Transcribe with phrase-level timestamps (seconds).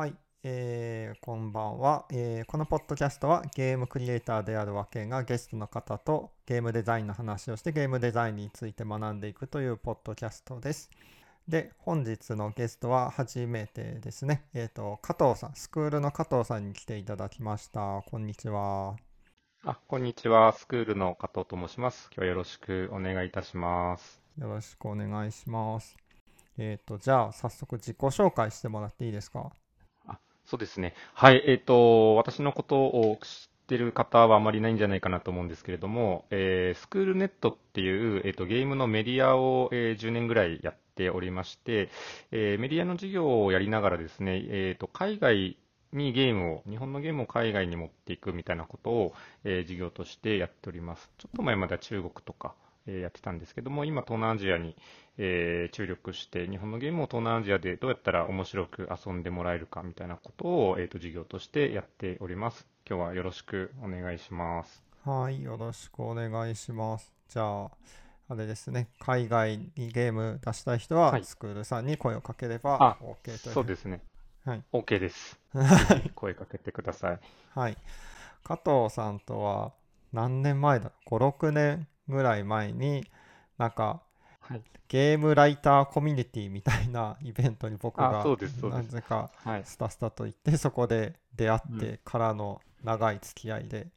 [0.00, 0.14] はい、
[0.44, 10.88] えー、こんばんは、えー、このポッドキャストはゲームクリエイターであるわけがゲストの方とゲームデザインの話をしてゲームデザインについて学んでいくというポッドキャストです。
[11.46, 14.46] で、本日のゲストは初めてですね。
[14.54, 18.02] えっ、ー、と、加藤さん、スクールの加藤さんに来ていただきました。
[18.10, 18.96] こんにちは。
[19.66, 20.54] あ、こんにちは。
[20.54, 22.08] スクールの加藤と申します。
[22.10, 24.22] 今日はよろしくお願いいたします。
[24.38, 25.94] よろしくお願いします。
[26.56, 29.52] えっ、ー、と、じゃあ、早速自己紹介してもらっていいですか？
[30.50, 30.94] そうですね。
[31.14, 31.44] はい。
[31.46, 41.88] えっ、ー、と、私のことを知ってる方はあまりないんじゃないかなと思うんですけれども、えー、スクールネットっていう、えっ、ー、と、ゲームのメディアを、え、10年ぐらいやっておりまして、
[42.32, 45.56] え、メディアの事業をやりながらですね、えっ、と、海外
[45.92, 49.14] にゲームを、日本のゲームを海外に持っていくみたいなことを、
[49.44, 51.12] えー、事業としてやっております。
[51.18, 54.76] ちょっと前までは中国とか、えやってたんですけども、今、東南アジアに、
[55.18, 62.66] え注力して、日本のゲームを東南アジアでどうやったら面白く遊んでもらえるかみたいなことを、えー、と事業としてやっております。
[62.88, 64.82] 今日はよろしくお願いします。
[65.04, 67.12] はい、よろしくお願いします。
[67.28, 67.70] じゃあ、
[68.28, 74.00] あれですね、海外にゲーム出したい人は、スクールさんに声をかければ OK という、そうですね。
[74.44, 74.62] はい。
[74.72, 75.38] OK です。
[76.14, 77.18] 声かけてください。
[77.54, 77.76] はい。
[78.42, 79.72] 加藤さんとは
[80.12, 83.04] 何年前だ ?5、6年ぐらい前に
[83.58, 84.02] なんか、
[84.40, 89.30] はい、ゲームライターコミュニティみたいな イベントに僕がなぜか
[89.64, 93.88] スタスタと行ってそこで出会ってからの長い付き合いで、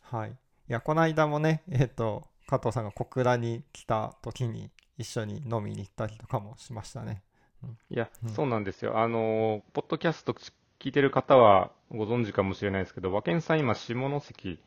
[0.00, 0.34] はい、い
[0.68, 7.22] やこの間もねえっ、ー、と加藤さんが小倉に来た時に一緒に飲みに行ったりとかもしましたね。
[7.62, 8.98] うん、いや、うん、そうなんですよ。
[8.98, 14.60] あの、ポッドキャスト聞いてる方はご存知かもしれないですけど、和健さん今下関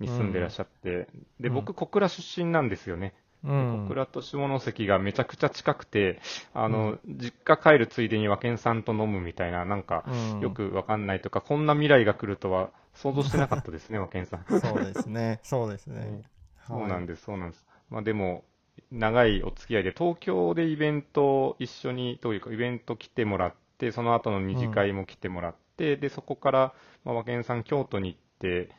[0.00, 1.06] に住んでらっしゃって、うん、
[1.40, 3.14] で、僕、小倉出身なんですよね。
[3.42, 6.20] うん、小倉と下関がめちゃくちゃ近くて、
[6.52, 10.04] あの、うん、実家帰るついでに和健さんと飲むみたいな、なんか、
[10.40, 14.60] よくわかんないとか、こんな未来が来るとは想像してなかったですね、 和健さん。
[14.60, 16.22] そうですね、そうですね。
[16.66, 17.66] そうなんです、そうなんです。
[17.88, 18.44] まあでも、
[18.92, 26.74] 長いお付き合いで、東京でイベント一緒に、というか、イベント来てもらって、その後の二次会も来てもらって、で、そこから、
[27.04, 28.70] まあ、和健さん京都に行って、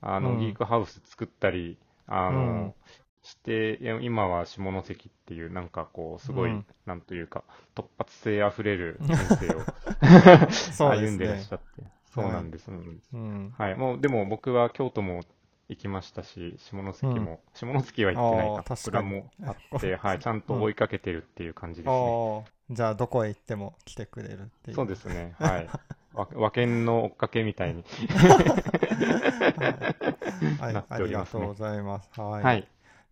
[0.00, 2.74] あの、うん、ギークハウス作ったり、あの、うん、
[3.22, 7.44] して、今は下関っていう、なんかこう、すごい、うん、なんというか、
[7.74, 9.60] 突発性あふれる 人生を
[10.90, 11.84] 歩んでらっしゃって。
[12.14, 12.70] そうなんです。
[12.70, 13.76] はい。
[13.76, 15.22] もう、でも僕は京都も
[15.68, 22.44] 行きましたし、下関も、下関は行ってないか、こもあって、 はい、ちゃんと追いかけてるっていう感じですね。
[22.70, 24.74] じゃあ、どこへ行っても来てくれるっていう。
[24.74, 25.34] そうですね。
[25.38, 25.68] はい。
[26.14, 27.84] 和犬の追っかけみたいに。
[30.58, 32.10] はい、ありがとうございます。
[32.20, 32.42] はい。
[32.42, 32.68] はい、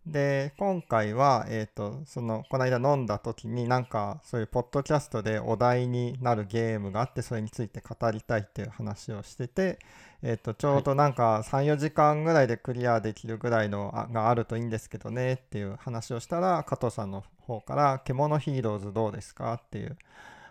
[0.06, 9.78] で、今回は、えっ、ー、と、その、この間飲んだ時に、なんか、そういうポッドキャストでお題になるゲームがあって、それについて語りたいっていう話をしてて、
[10.22, 19.54] えっ、ー、と、ちょうどなんか3、4時間ぐらいでクリアできるぐらいのあがあるといいんですけどねっていう話をしたら、加藤さんの方から、獣ヒーローズどうですか？
[19.54, 19.96] っていう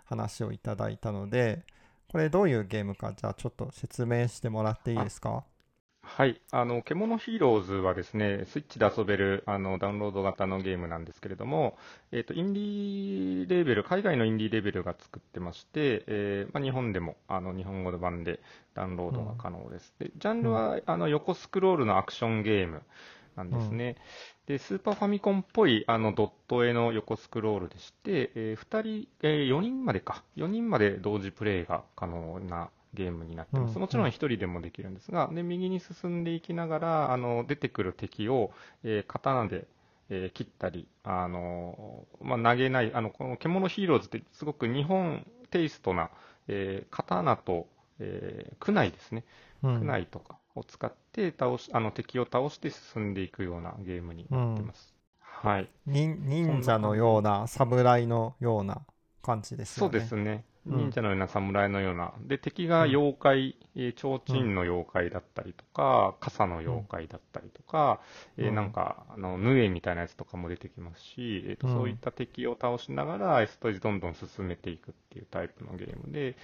[0.06, 1.64] 話をいただいたので、
[2.12, 5.44] これどういうゲームか、じゃあちょっと説明してもらっていいですか？
[6.02, 6.40] はい。
[6.52, 11.78] あの、獣ヒーローズはですね、スイッチで遊べる、あの、ダウンロード型のゲームなんですけれども、
[12.14, 18.40] えっ、ー、と、インディーレーベル、海外のインディーレベルが作ってまして、えー、まあ、日本でも、あの、日本語版で
[18.74, 19.94] ダウンロードが可能です。
[20.00, 22.84] うん、で、ジャンルは、あの、横スクロールのアクションゲーム
[23.36, 23.98] なんですね。
[24.48, 33.78] うん、で、スーパーファミコンっぽい、あの、ドット絵の横スクロールでして、えー、2人、えー、4人までか、4人まで同時プレイが可能なゲームになってます。
[33.78, 38.52] もちろん1人でもできるんですが、で、右に進んでいきながら、あの、出てくる敵を、
[38.84, 39.68] えー、刀で、
[40.10, 46.10] えー、切ったり、あのまあ、投げない、あの、この獣ヒーローズってすごく日本テイストな、
[46.48, 47.68] えー、刀と、
[48.00, 49.24] えー、区内ですね。
[49.62, 54.94] 区内とかを使って倒し、あの敵を倒して進んでいくようなゲームになってます。
[55.44, 55.70] うん、はい。
[55.86, 58.82] 忍者のような、侍のような
[59.22, 59.92] 感じですよね。
[59.92, 60.44] そうですね。
[60.70, 64.22] 忍者のような侍のような、で、敵が妖怪、うん、提灯
[64.54, 68.00] の妖怪だったりとか、傘の妖怪だったりとか、
[68.38, 76.36] うん、えー、なんか、あの、ヌエみたいなやつとかも出てきますし、えーと、うん、そういった敵を倒しながら、ストージどんどん進めていくっていうタイプのゲームで、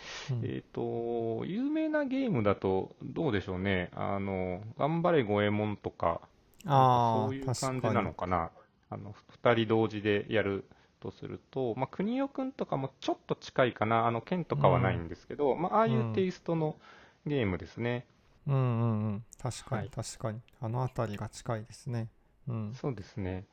[0.44, 6.22] えっ、ー、と、有名なゲームだと、どうでしょうね、あの、頑張れ五右衛門とか、
[6.66, 8.52] あそういう感じなのかな。
[8.90, 9.14] あの、
[9.44, 10.66] 二人同時でやる
[11.04, 16.78] とすると、まあ、国尾くんとかもちょっと近いかな、あの、剣とかはないんですけど、うん、まあ、ああいうテイストの
[17.26, 18.06] ゲームですね。
[18.48, 22.10] うんうんうん、確かに確かに、はい、あの辺りが近いですね。
[22.48, 23.46] うん、そうですね。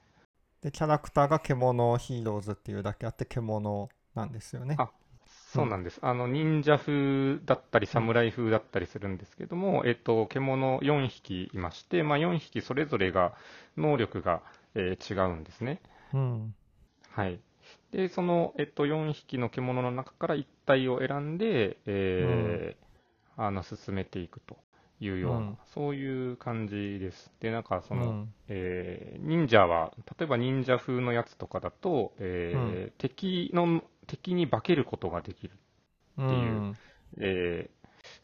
[0.63, 4.77] で、キャラクターが獣ヒーローズっていうだけあって、獣なんですよね。
[4.79, 4.91] あ
[5.53, 5.99] そうなんです。
[6.03, 13.35] あの、忍者風だったり、侍風だったりするんですけども、えっと、獣4匹いまして、まあ、4匹それぞれが、
[13.77, 14.43] 能力が、
[14.75, 15.81] えー、違うんですね。
[16.15, 16.55] うん。
[17.11, 17.41] はい。
[17.93, 24.57] で、その、えっと、4匹の獣の中から1体を選んで、えー、うん、あの、進めていくと
[25.01, 27.33] いうような、うん、そういう感じです。
[27.41, 36.77] で、なんか、その、うん、えー、忍者は、例えば忍者風のやつとかだと、えー、敵の、敵に化けることができるっていう、
[37.19, 37.81] えー、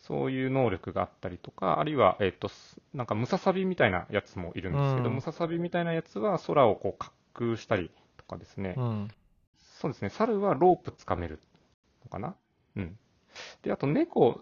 [0.06, 2.50] そういう能力があったりとか、あるいは、えっ、と、
[2.94, 8.74] なんかムササビみたいなやつもいるんですけど、ムササビみたいなやつは空をこう滑空したりとかですね、
[9.80, 11.40] そうですね、猿はロープつかめる
[12.04, 12.34] のかな？
[12.76, 12.98] うん。
[13.62, 14.40] で、あと猫、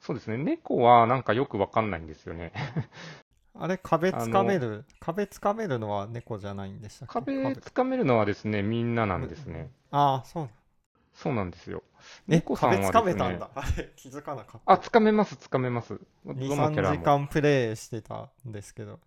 [0.00, 2.52] そうですね、猫はなんかよくわかんないんですよね。
[3.54, 7.14] あれ、壁つかめる、壁つかめるのは猫じゃないんでしたっけ？
[7.14, 9.70] 壁つかめるのはですね、みんななんですね。
[9.90, 10.50] ああ、そう
[11.14, 11.82] そうなんですよ。
[12.26, 13.50] 猫さんはです、ね、壁つかめたんだ。
[13.60, 14.72] あれ、気づかなかった。
[14.72, 16.00] あ、つかめます、つかめます。
[16.24, 18.98] 2、3時間プレイしてたんですけど。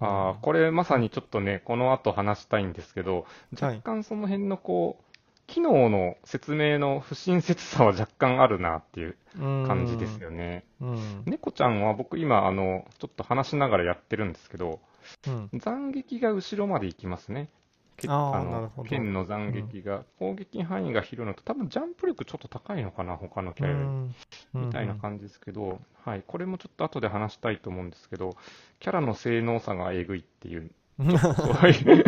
[0.00, 3.26] ああ、これまさにちょっとね、この後話したいんですけど、
[3.60, 5.12] 若干その辺のこう、
[5.46, 10.64] 機能の説明の不親切さは若干あるなっていう感じですよね。
[11.26, 14.80] 猫ちゃんは僕今、あの、ちょっと話しながらやってるんですけど、
[15.26, 17.50] うん、斬撃が後ろまで行きますね。
[18.08, 24.08] あの剣の斬撃が、攻撃範囲が広いのと、多分ジャンプ力ちょっと高いのかな、他のキャラよ
[24.54, 28.36] り、みたいな感じですけど、はい、これもちょっと後で話したいと思うんですけど、
[28.80, 31.04] キャラの性能差がえぐいっていう、そ
[31.68, 32.04] ういう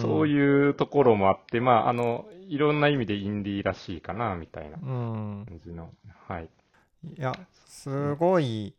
[0.00, 5.90] そういうところもあって、まあ、あの、いろんな意味でインディーらしいかな、みたいな感じの、
[6.28, 6.48] はい。
[7.16, 7.34] いや、
[7.66, 8.74] すごい、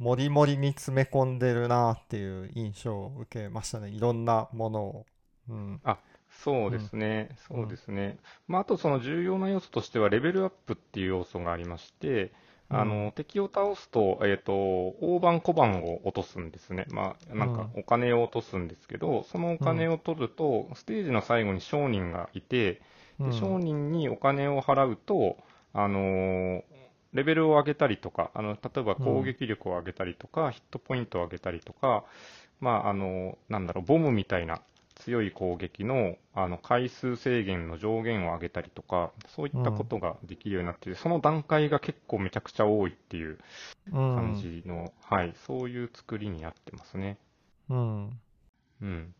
[0.00, 3.90] もりもりに詰め込んでるなっていう印象を受けましたね。
[3.90, 5.06] いろんなものを。
[5.50, 5.98] うん、あ
[6.30, 8.16] そうですね、うん、そうですね。
[8.48, 12.32] まあ、あとその重要な要素としては、レベルアップっていう要素がありまして、
[12.70, 14.54] あの、うん、敵を倒すと、えっ、ー、と、
[15.02, 16.86] 大番小番を落とすんですね。
[16.90, 22.80] まあ、なんかお金を落とすんですけど、そのお金を取ると、ステージの最後に商人がいて、
[23.18, 25.36] で商人にお金を払うと、
[25.72, 26.62] あのー、
[27.12, 32.04] レベルを上げたりとか、あの、例えば攻撃力を上げたりとか、うん、ヒットポイントを上げたりとか、
[32.60, 34.60] まあ、あの、なんだろう、ボムみたいな
[34.96, 43.38] 強い攻撃の、あの、回数制限の上限を上げたりとか、そういったことができるようになって、うん、その段階が結構めちゃくちゃ多いっていう
[43.90, 47.16] 感じの、うん、はい、そういう作りになってますね。
[47.70, 48.20] うん。
[48.82, 49.14] うん。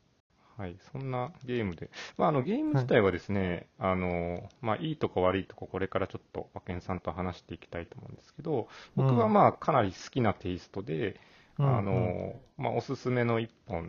[0.60, 11.18] はい、そんなゲームで、まあ、あのゲーム自体はですね、はい、あのまあ、いいとこ悪いとこ、これからちょっと和健さんと話していきたいと思うんですけど、僕はまあかなり好きなテイストで、
[11.58, 13.88] うん、あのまあ、おすすめの一本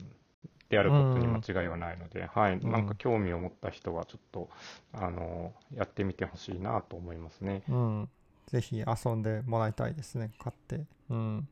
[0.70, 4.50] であることに間違いはないので、うん、はい、なんか興味を持った人はちょっと、
[4.94, 7.64] あのやってみてほしいなと思いますね。
[7.68, 8.10] うん、
[8.48, 10.86] ぜひ遊んでもらいたいですね、買って。
[11.10, 11.50] うん、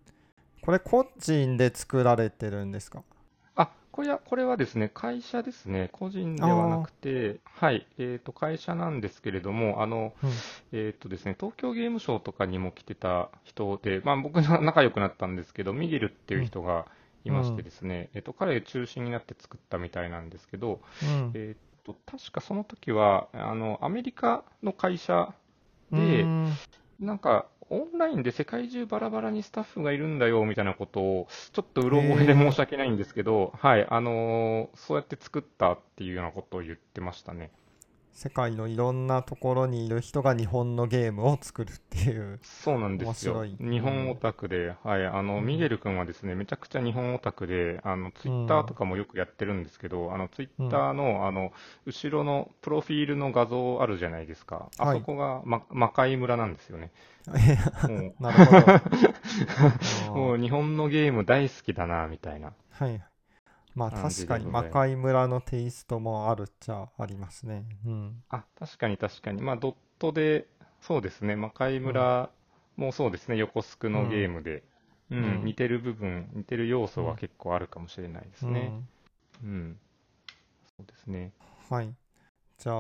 [0.61, 3.03] これ、個人で作られてるんですか？
[3.99, 5.89] これは、これはですね、会社ですね。
[5.91, 10.29] 個人ではなくて、はい、えっ、ー、と、会社なんですけれども、あの、うん、
[10.71, 16.85] えっ、とですね、東京ゲームショウとかにも来てた人で、まあ僕が 仲良くなったんですけど、ミゲルっていう人が
[17.25, 25.33] いましてですね、うん、えっ、と、彼中心になって作ったみたいなんですけど、うん、えっ、と、確かその時は、あの、アメリカの会社
[25.91, 26.25] で、
[26.99, 37.51] なんか、オンラインで世界中バラバラにスタッフがいるんだよみたいなことを、ちょっとうろ覚えで申し訳ないんですけど、はい、あのー、そうやって作ったっていうようなことを言ってましたね。
[38.19, 42.41] 世界のいろんなところにいる人が日本のゲームを作るっていう。
[42.43, 43.45] そうなんですよ。
[43.45, 51.53] 日本オタクで、はい、あのミゲル君はですねめちゃくちゃ日本オタクであのツイッターとかもよくやってるんですけど、うん、あのツイッターのあの
[51.85, 56.91] 後ろのプロフィールの画像あるじゃないですか、あそこが、ま、魔界村なんですよね。
[58.19, 60.11] なるほど。
[60.13, 62.51] もう日本のゲーム大好きだなみたいな。
[62.71, 63.01] はい。
[63.79, 67.63] まあ確かに魔界村のテイストもあるっちゃありますね。
[67.85, 68.23] うん。
[68.29, 69.41] あ、確かに確かに。
[69.41, 70.47] まあドットで、
[70.81, 72.29] そうですね、魔界村
[72.75, 74.63] もそうですね、横スクのゲームで、
[75.09, 78.73] うん、うん、似てる部分、似てる要素は結構あるかもしれないですね。
[79.43, 79.49] うん。
[79.49, 79.79] うん、
[80.77, 81.31] そうですね。
[81.69, 81.93] はい。
[82.57, 82.75] じゃあ、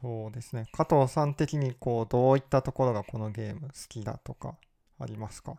[0.00, 0.66] そうですね。
[0.72, 4.56] 加藤さん的にこう、どういったところがこのゲーム好きだとか
[4.98, 5.56] ありますか？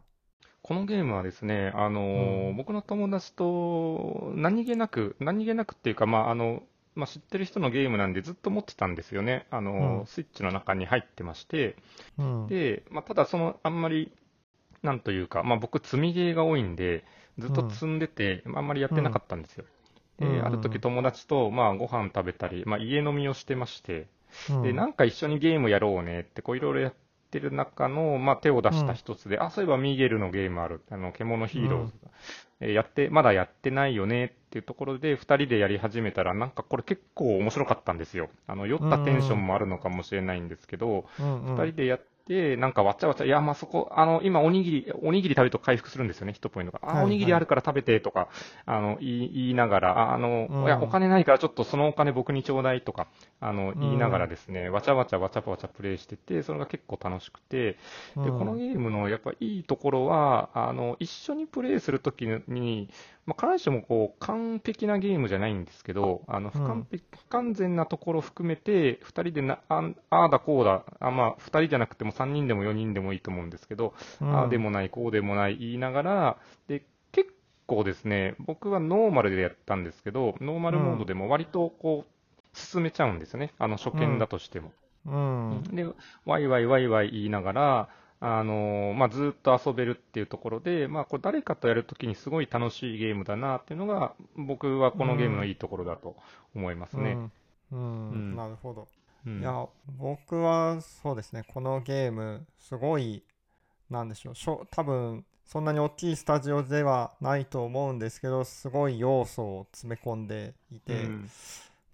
[0.70, 6.62] このゲームはですね、あのーうん、僕の友達と何気なく、何気なくっていうか、まあ、あの、
[6.94, 9.48] まあ、知ってる人のゲームなんでずっと持ってたんですよね。
[9.50, 11.76] あのーうん、スイッチの中に入ってまして。
[12.20, 14.12] うん、で、まあ、ただその、あんまり、
[14.84, 17.04] なんというか、まあ、僕積みゲーが多いんで、
[17.40, 19.66] ずっと積んでて、あんまりやってなかったんですよ。
[20.20, 24.06] で、ある時友達と、まあ、ご飯食べたり、まあ、家飲みをしてまして、
[24.52, 30.82] うん、で、なんか一緒にゲームやろうねって、こういろいろやってる中の、まあ、手を出した一つで、うん、あ、そういえばミゲルのゲームある。
[30.90, 31.94] あの、獣ヒーローズ、
[32.62, 38.30] うん、えやって、まだやってないよねっていうところで、二人でやり始めたら、なんかこれ結構面白かったんですよ。
[38.48, 47.00] あの、酔ったテンションもあるのかもしれないんですけど、二、うんうん、人でやっで、なんかわちゃわちゃ、いや、まあ、そこ、あの、今、おにぎり、おにぎり食べると回復するんですよね、一ポイントが。
[47.00, 48.28] あ、おにぎりあるから食べてとか、
[48.68, 53.08] あの、言い、言いながら、あの、うん、いや、お金ないからちょっとそのお金僕にちょうだいとか、
[53.40, 57.78] あの、言いながらですね、わちゃわちゃわちゃわちゃプレイしてて、それが結構楽しくて、
[58.16, 62.92] で、このゲームのやっぱいいところは、あの、一緒にプレイするときに、
[63.30, 77.32] まあ、必ずしもこう完璧なゲームじゃないんですけど、あの不完璧、不完全なところを含めて、2人でなああだこうだ、あまあ、2人じゃなくても3人でも4人でもいいと思うんですけど、うん、ああでもない、こうでもない言いながら、で結
[77.68, 84.72] 構ですね、僕はノーマルでやったんですけど、ノーマルモードでも割とこう進めちゃうんですよね、あの初見だとしても。
[85.06, 85.86] うん、で、
[86.26, 87.90] ワイワイワイワイ言いながら、
[88.22, 96.18] あのまあ、ずっと遊べるっていうところで、まあ、これ誰かとやるときにすごい楽しいゲームだなっていうのが、僕はこのゲームのいいところだと
[96.54, 97.18] 思いますね。
[97.72, 98.88] うん、うん、なるほど。
[99.26, 99.66] うん、いや、
[99.98, 103.24] 僕はそうですね、このゲーム、すごい、
[103.90, 111.30] なんでしょう、しょ多分そんなに大きいスタジオではないと思うんですけど、すごい要素を詰め込んでいて、うん、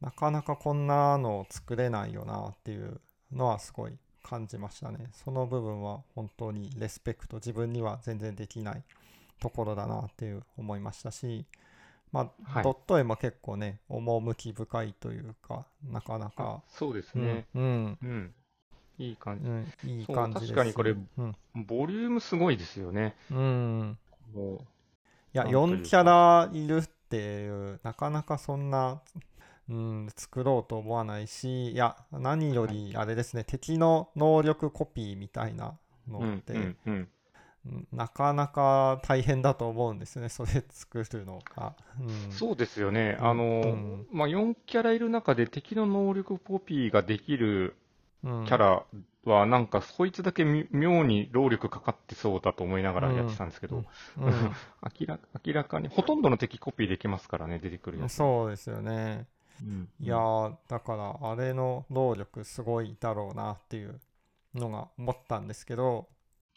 [0.01, 2.99] なかなかこんなの作れないよなっていう
[3.31, 3.93] のはすごい
[4.25, 4.97] 感じましたね。
[5.13, 8.83] その部分は本当にレスペクト、自分には全然できない
[9.39, 11.45] ところだなっていう思いましたし、
[12.11, 16.63] まあ、はい、ドット絵も結構ね、趣深いというか、なかなか。
[16.67, 17.45] そうですね。
[17.53, 17.97] うん。
[18.01, 18.33] うん、
[18.97, 19.47] いい感じ。
[19.47, 20.39] うん、いい感じ。
[20.39, 23.15] 確かにこれ、うん、ボリュームすごいですよね。
[23.29, 23.97] うん。
[24.33, 24.57] もう
[25.35, 29.01] いや、4キャラいるっていう、なかなかそんな
[29.69, 37.07] うん、作ろうと思わないし、いや、何よりあれですね、はい、敵の能力コピーみたいなのって、うんうん
[37.67, 41.73] うん、なかなか大変だと思うんですね、それ作るのが。
[41.99, 47.75] うん、そうですよね、あの、うん、まあ、4キャラいる中で敵の能力コピーができる
[48.23, 48.83] キャラ
[49.25, 53.83] は、なんかそいつだけ妙に労力かかってそうだと思いながらやってたんですけど、
[54.17, 58.13] 明ら明らかに、ほとんどの敵コピーできますからね、出てくるやつ。
[58.13, 59.25] そうですよね。
[59.99, 60.17] いや
[60.67, 63.99] だからあれの能力すごいだろうなっていう
[64.53, 66.07] のが思ったんですけど、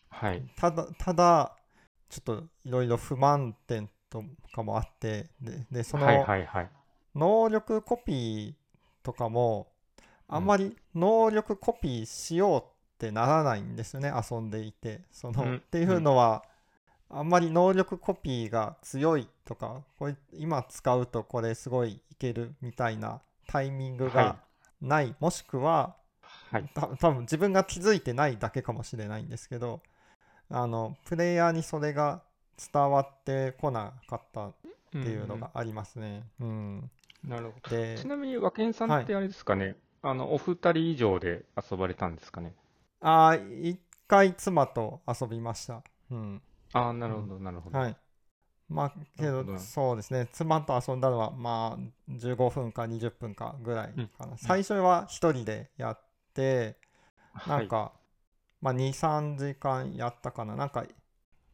[0.09, 1.57] はい、ただただ
[2.09, 6.07] ちょっといろいろ不満点とかもあってででその
[7.14, 8.55] 能力コピー
[9.05, 9.69] とかも
[10.28, 12.64] あんまり能力コピーしようっ
[12.99, 15.02] てならないんですよね遊んでいて。
[15.12, 16.45] その、っていうのは、
[17.11, 24.37] あんまり能力コピーが強いとかこれ今使うとこれすごいいけるみたいなタイミングが
[24.81, 25.97] ない、はい、もしくは、
[26.50, 29.81] はい、た多分自分が気づいてないだけかもしれないんですけど
[30.50, 32.23] あのプレイヤーにそれが
[32.73, 34.55] 伝わってこなかったっ
[34.93, 36.25] ていうのがありますね。
[36.41, 36.50] うん、う
[37.27, 37.77] ん、なるほど。
[37.77, 42.55] でちなみに和健さんってあれですかね、はい、あのお二人以上で遊ばれたんですかね。
[43.00, 45.83] ああ一回妻と遊びました。
[46.11, 47.79] うんああ、なるほど、なるほど。
[47.79, 47.97] はい。
[48.69, 54.33] まあ、けど、そうですね、妻と遊んだのは、まあ、15分か20分かぐらいかな。
[54.33, 56.01] うん、最初は1人でやっ
[56.35, 56.77] て、
[57.47, 57.99] なんか、はい、
[58.61, 60.55] まあ、2、3時間やったかな。
[60.55, 60.85] なんか、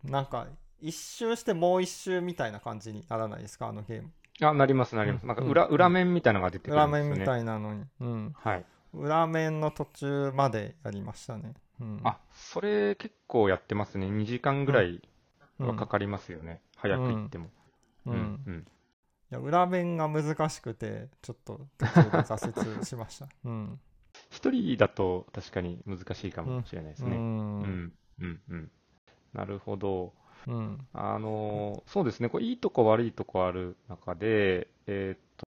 [0.02, 0.48] なんか、
[0.80, 4.10] 一周してもう一周みたいな感じにならないですか、あのゲーム。
[4.42, 5.26] あ、なります、なります。
[5.26, 7.10] なんか裏、うん、裏面みたいなのが出てくるんですよね。
[7.10, 7.84] 裏面みたいなのに。
[8.00, 8.32] うん。
[8.36, 8.64] はい。
[8.92, 11.54] 裏面の途中までやりましたね。
[11.80, 14.06] うん、あ、それ結構やってますね。
[14.06, 15.02] 2時間ぐらい
[15.58, 16.60] はかかりますよね。
[16.74, 17.50] うん、早く行っても。
[18.06, 18.42] うん。
[18.46, 18.66] うん。
[19.30, 23.28] いや、裏面が難しくて、ちょっと途中で挫折しました。
[23.44, 23.80] うん。
[24.30, 27.16] 一人だと確かに難しいかもしれないですね。
[27.16, 27.62] うん。
[27.62, 27.92] うん。
[28.20, 28.40] うん。
[28.48, 28.70] うん。
[29.32, 30.12] なるほど。
[30.46, 35.43] うん、あのそうですね、これいいとこ悪いとこある中で、えー、っと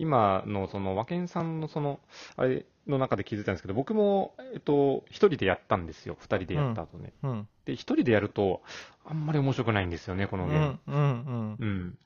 [0.00, 2.00] 今のその和健さんのその
[2.36, 6.16] あれの中で気づいたんですけど、僕も、えっと、一人でやったんですよ。
[6.18, 7.12] 二人でやった後ね。
[7.22, 8.62] うんうん、で、一人でやると、
[9.04, 10.78] あんまり面白くないんですよね、このゲーム。
[10.86, 11.98] うん、うん、うん。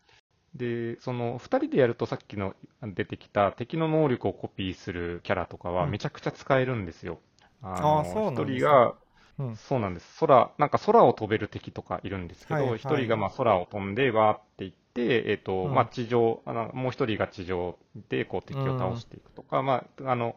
[0.55, 7.19] で、その、二人でやるとさっきの出てきた敵の能力をコピーするキャラとかはめちゃくちゃ使えるんですよ。
[7.63, 8.95] あの、一人が、
[9.39, 10.21] うん、そうなんです。
[10.21, 17.77] 空、なんか空を飛べる敵とかいるんですけど、一、はいはい、人がまあ空を飛んでわーっていって、えっ、ー、と、うん、まあ地上、あの、もう一人が地上
[18.09, 20.37] でこう敵を倒していくとか、うん、まあ、あの、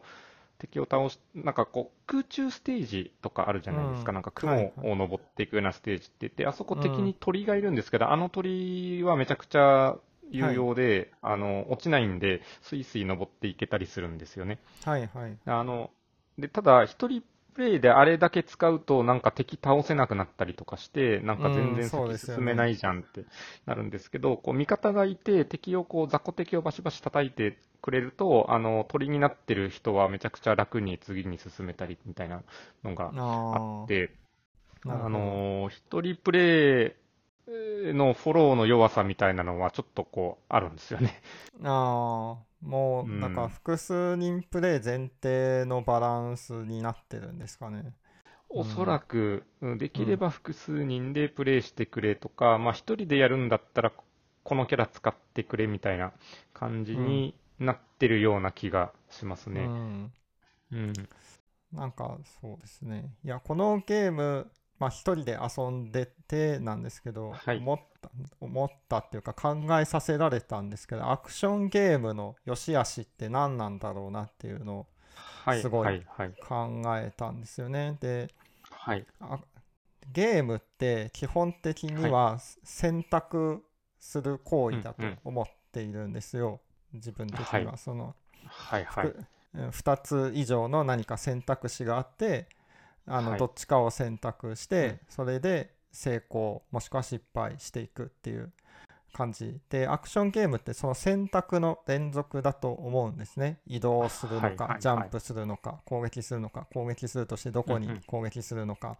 [0.58, 4.10] 敵を倒し、なんかこう、空中ステージとかあるじゃないですか。
[4.10, 9.96] うん、なんか雲を登っていくようなステージって言って、はいはい、あそこ敵に鳥がいるんですけど、うん、あの鳥はめちゃくちゃ
[10.30, 14.58] 有用で、はい、あの、落ちないんで、スイスイ登っていけたりするんですよね。
[14.84, 15.36] はいはい。
[15.46, 15.90] あの、
[16.38, 17.22] で、ただ、一人
[17.58, 23.24] プレイであれだけ使うと、なんか敵倒せなくなったりとかして、なんか全然先進めないじゃんって
[23.66, 32.44] なるんですけど、こう味方がいて、敵をこう、雑魚敵をバシバシ叩いてくれると、あの、鳥になってる人はめちゃくちゃ楽に次に進めたりみたいな
[32.84, 34.12] のがあって、
[34.86, 36.94] あの、一人プレ
[37.48, 41.20] イのフォローの弱さみたいなのはちょっとこう、あるんですよね。
[41.64, 42.47] ああ。
[42.60, 47.94] もうなんか複数人プレイ前提のバランスになってるんですかね。
[48.48, 49.44] おそらく、
[49.76, 53.92] できれば複数人でプレイしてくれとか、うん、まあ一人でやるんだったら
[54.42, 56.12] このキャラ使ってくれみたいな
[56.54, 59.60] 感じになってるような気がしますね。
[59.60, 60.12] うん。
[60.72, 60.92] うん、
[61.72, 63.12] なんかそうですね。
[63.24, 74.86] いや、このゲーム、まあ一人で遊んでてなんですけど、はい、思った思ったっていうか考えさせられたんですけどアクションゲームの良し悪しって何なんだろうなっていうのを
[75.60, 76.02] すごい
[76.46, 77.96] 考えたんですよね。
[78.00, 78.28] で、
[78.70, 79.06] はい、
[80.12, 83.64] ゲームって基本的には選択
[83.98, 86.60] する行為だと思っているんですよ、
[86.92, 87.76] 自分的には。
[87.76, 88.14] その、
[88.46, 89.14] はいはい、
[89.54, 92.48] 2つ以上の何か選択肢があって
[93.08, 98.52] あの、どっちかを選択して、それで成功もしくは失敗していくっていう
[99.12, 103.60] 感じでアクションゲームってその選択の連続だと思うんですね。
[103.66, 108.98] 移動するのか、ジャンプするのか攻撃するのか攻撃するとしてどこに攻撃するのか、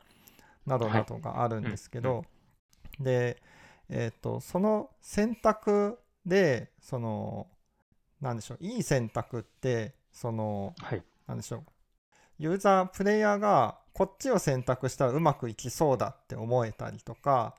[0.67, 2.25] などなどがあるんですけど、
[3.01, 3.41] で、
[3.89, 7.47] えーと、その選択でその
[8.21, 11.65] 何でしょういい選択ってその、はい、何でしょう
[12.39, 17.55] ユーザープレイヤーがこっちを選択したらうまくいきそうだって思えたりとか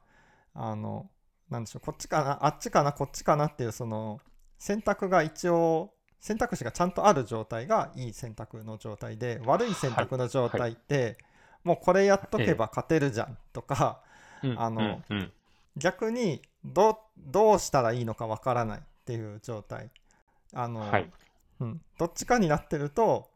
[0.54, 1.10] あの
[1.50, 4.20] なんでしょうこっちかなあっちかなこっちかなっていうその
[4.58, 11.18] 選択が一応選択肢がちゃんとある状態がいい選択の状態で悪い選択の状態って、
[11.64, 14.02] もうこれやっとけば勝てるじゃんとか、
[14.44, 15.02] ええ、あの、
[15.78, 19.90] 逆にどどうしたらいいのかわからないっていう状態。
[20.54, 21.10] あの、はい、
[21.62, 23.30] うん、どっちかになってると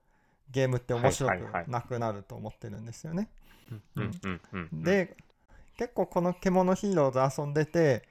[0.54, 1.34] ゲームって面白く
[1.68, 3.28] なくなると思ってるんですよね。
[4.72, 5.18] で
[5.78, 8.04] 結構この獣ヒーローズ遊んでて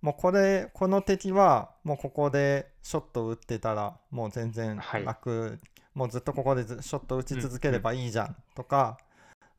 [0.00, 5.58] もうこれこの敵はもうここでショット打ってたらもう全然楽、はい、
[5.94, 8.96] もうずっとここでショット打ち続ければいいじゃんとか、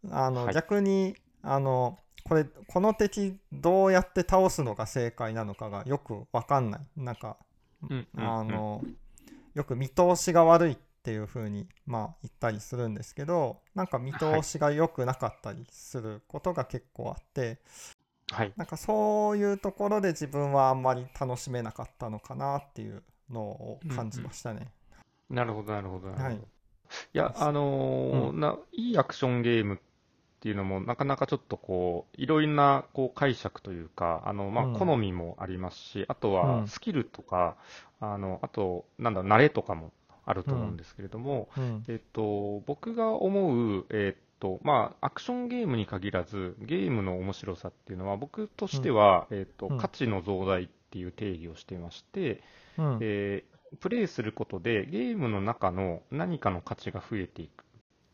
[0.10, 6.82] あの、はい、逆にあのこれこの敵どうやって倒すのが正解なのかがよく分かんない。
[6.98, 7.38] なんか、
[8.18, 8.84] あの
[9.54, 17.60] よく見通しが悪いっていうふうにまあ言ったりするんですけどなんか見通しが良くなかったりすることが結構あって、
[18.32, 24.60] はい、なんかそういうところで自分はあんまり楽しめなかったのかなっていうのを感じましたね。
[24.60, 24.68] うん
[25.32, 26.40] うん、なるほどなるほどはい、い
[27.14, 29.78] やあのーうん、ないいアクションゲームっ
[30.42, 37.58] ていうのもなかなかちょっとこういろいろなこう解釈というかあの、まあ、好みもありますし、あとはスキルとか、
[38.00, 39.92] あのあとなんだ慣れとかも
[40.32, 52.42] あると思うんですけれども、うん、えっと、僕が思う、えっとまあ、アクションゲームに限らずゲームの面白さっていうのは僕としては、うん、えっと、価値の増大っていう定義をしていまして、
[52.78, 57.66] うん、えー、プレイすることでゲームの中の何かの価値が増えていく。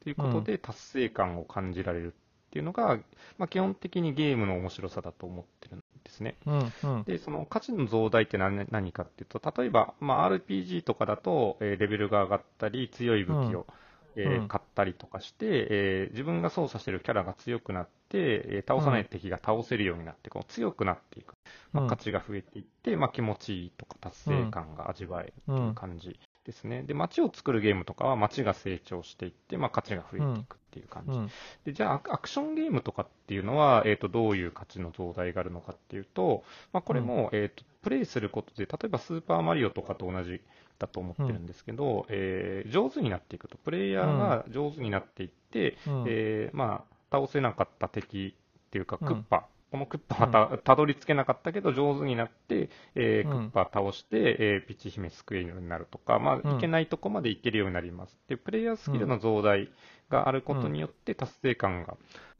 [0.03, 2.97] ということで達成感を感じられるっていうのが、
[3.37, 6.35] まあ、基本的にゲームの面白さだと思ってるんですね。
[6.45, 13.67] うんうん、で、その価値の増大って何何かっていうと、例えば、まあ、RPG とかだと、えー、レベルが上がったり、強い武器を、
[14.15, 21.33] うん、えー、買ったりとかして、えー、自分が操作してるキャラが強くなって、えー、倒さない敵が倒せるようになって、こう強くなっていく。
[21.73, 26.17] まあ、価値が増えていって、まあ、気持ちいいとか達成感が味わえるっていう感じ
[26.47, 26.81] ですね。
[26.83, 31.11] で、街を作るゲームとかは街が成長していって、まあ、価値が増えていくっていう感じ。
[31.11, 31.29] うん、
[31.65, 40.41] で、じゃあ、アクションゲームとかっていうのは、えっ、ー、と、どういう価値の増大があるのかっていうと、まあ、これも、うん、えっ、と、プレイすることで、例えばスーパーマリオとかと同じ
[40.79, 43.57] だと思ってるんですけど、うん、えー、上手になっていくと。
[43.57, 58.17] プレイヤーが上手になっていって、うん、えー、まあ、倒せなかった敵っていうか、クッパこのクッパはた,、たどり着けなかったけど上手になって、えー、クッパ倒して、えー、ピチ姫救えるようになるとか、まあ、いけないとこまでいけるようになります。
[58.27, 59.69] で、プレイヤースキルの増大
[60.09, 61.97] があることによって達成感が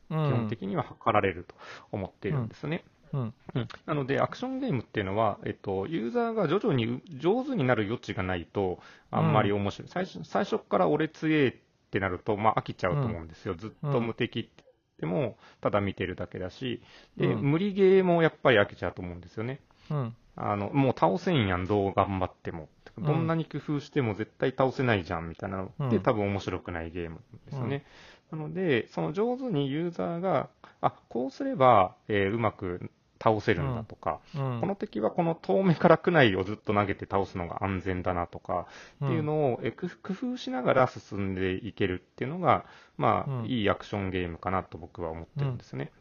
[0.10, 1.56] 基本的には図られると
[1.92, 2.86] 思っているんですね。
[3.14, 8.80] うん、うん、なので、アクションゲームっていうのは、えっと、ユーザーが徐々に上手になる余地がないと、
[9.12, 9.90] あんまり面白い。
[9.90, 11.54] 最初最初から俺強えっ
[11.90, 13.56] てなると、まあ、飽きちゃうと思うんですよ。
[13.56, 14.67] ずっと無敵って
[15.00, 16.82] でも、ただ見てるだけだし、
[17.18, 19.60] で、うん、無理ゲーもやっぱり飽きちゃうと思うんですよね。
[19.90, 22.68] うん、あの、もう倒せんやん、どう頑張っても。
[23.00, 27.86] どんなに工夫しても絶対倒せないじゃんみたいなのって、多分面白くないゲームですよね。
[28.32, 30.50] なので、その上手にユーザーが、
[30.82, 32.90] あ、こうすれば、えー、うまく
[33.28, 34.54] 倒せるんだとか、うん。
[34.56, 38.68] うん、この敵はこの遠目から区内をずっと投げて倒すのが安全だなとか、
[39.04, 42.66] っていうのを、え工夫しながら進んでいけるっていうのが、
[42.98, 45.92] まあ、いいアクションゲームかなと僕は思ってるんですね。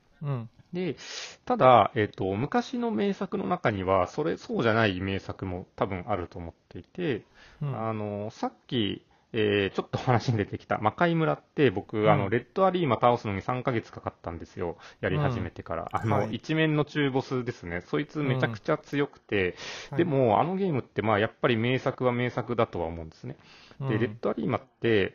[0.73, 0.97] で、
[1.45, 7.25] ただ、えっ、ー、と、昔の名作の中には、それ、そうじゃない名作も多分あると思っていて、
[7.63, 10.79] あの、さっき、えー、ちょっと話に出てきた。
[10.79, 14.79] 魔界村って僕、うん、あの、レッドアリーマ倒すのに3ヶ月かかったんですよ。
[15.01, 15.91] やり始めてから。
[15.93, 17.83] うん、あの、はい、一面の中ボスですね。
[17.83, 19.57] そいつめちゃくちゃ強くて、
[19.93, 23.37] うん、でも、あのゲームってまあ、やっぱり名作は名作だとは思うんですね。
[23.81, 25.15] で、レッドアリーマって、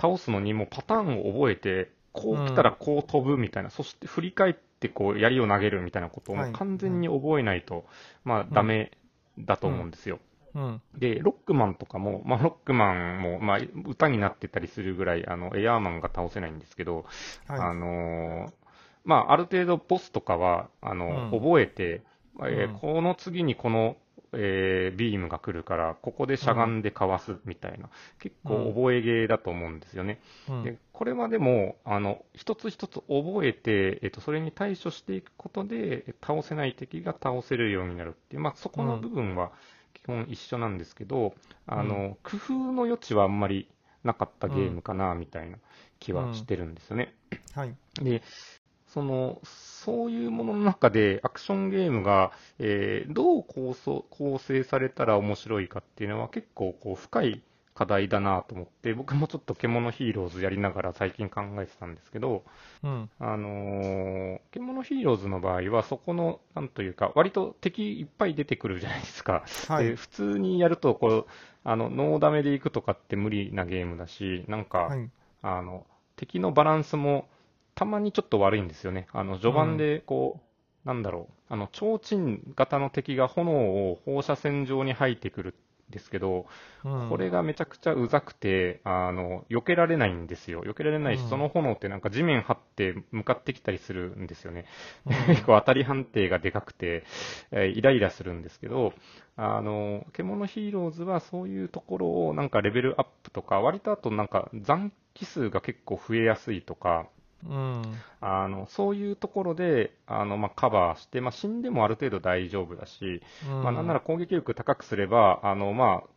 [0.00, 7.84] 倒すのにもパターンを覚えて、こう来たらこう飛ぶみたいな、そして振り返ってこう槍を投げるみたいなことを完全に覚えないと、
[8.24, 8.90] まあ、ダメ
[9.38, 10.18] だと思うんですよ。
[10.54, 17.06] うん、で、ロックマンとかも、まあ、ロックマンも、まあ、歌になってたりするぐらい、あの、エアーマンが倒せないんですけど、
[17.46, 18.52] はい、あのー、
[19.04, 22.02] まあ、ある程度ボスとかは、あの、うん、覚えて、
[22.40, 23.96] えー、この次にこの、
[24.34, 30.20] えー、ビームが来るから、ここでしゃがんでかわすみたいな、結構覚えゲーだと思うんですよね。
[30.64, 39.52] でこれはでも、あの、一つ一つ覚えて、えっ、と、それに対処していくことで、倒せない敵が倒せるようになるっていう、まあ、そこの部分は、
[40.04, 41.34] 基本一緒なんですけど、
[41.66, 43.68] あの、うん、工夫の余地はあんまり
[44.04, 45.58] なかったゲームかな、みたいな
[46.00, 47.14] 気はしてるんですよね。
[47.30, 47.74] うん、はい。
[48.02, 48.22] で、
[48.88, 57.42] その、そういうものの中で、アクションゲームが、えー、どう構想構成されたら面白いかっていうのは結構こう深い
[57.74, 62.44] 課題だなと思って、僕もちょっと獣ヒーローズやりながら最近考えてたんですけど、
[62.82, 69.44] うん、あのー、獣ヒーローズの場合は、そこの、なんというか、割と敵いっぱい出てくるじゃないですか。
[69.68, 71.26] はい、で普通にやると、こう、
[71.64, 77.28] あの、ノーダメでいくとかって無理なゲームだし、なんか、はい、あの、敵のバランスも、
[77.74, 79.06] たまにちょっと悪いんですよね。
[79.12, 80.40] あの、序盤で、こ
[80.84, 85.54] う、うん、なんだろう、あの、提灯型の敵が炎を放射線状に吐いてくる
[85.92, 86.46] ですけど、
[86.84, 90.64] うん、これがめちゃくちゃうざくて、あの、避けられないんですよ。
[90.64, 94.64] 避けられないし、うん、その炎ってなんか地面張って向かってきたりするんですよね。
[95.28, 97.04] 結構当たり判定がでかくて、
[97.52, 98.92] えー、イライラするんですけど、
[99.36, 107.06] あの、獣ヒーローズはそういうところをなんかレベルアップとか、割とあとなんか残機数が結構増えやすいとか、
[107.48, 107.82] うん、
[108.20, 116.08] あのそういうところであの、まあ、カバーして、まあ、死んでもある程度大丈夫だし、うん、まあ、なんなら攻撃力高くすれば、あのまあ、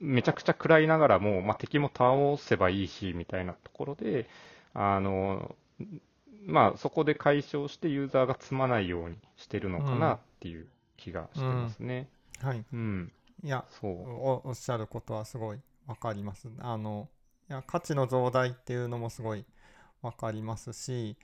[0.00, 4.28] めちゃくちゃ食らいながらも、まあ、敵も倒せばいいしみたいなところで、
[4.74, 5.54] あの
[6.46, 10.66] まあ、そこで解消してユーザーが積まないようにしてるのかなっていう
[10.96, 12.08] 気がしてますね。
[12.42, 14.48] うん、はい、うん、いやそう。
[14.48, 16.48] おっしゃることはすごい分かります。
[16.58, 17.08] あの
[17.48, 19.44] いや価値の増大っていうのもすごい
[20.04, 21.16] 分かりますし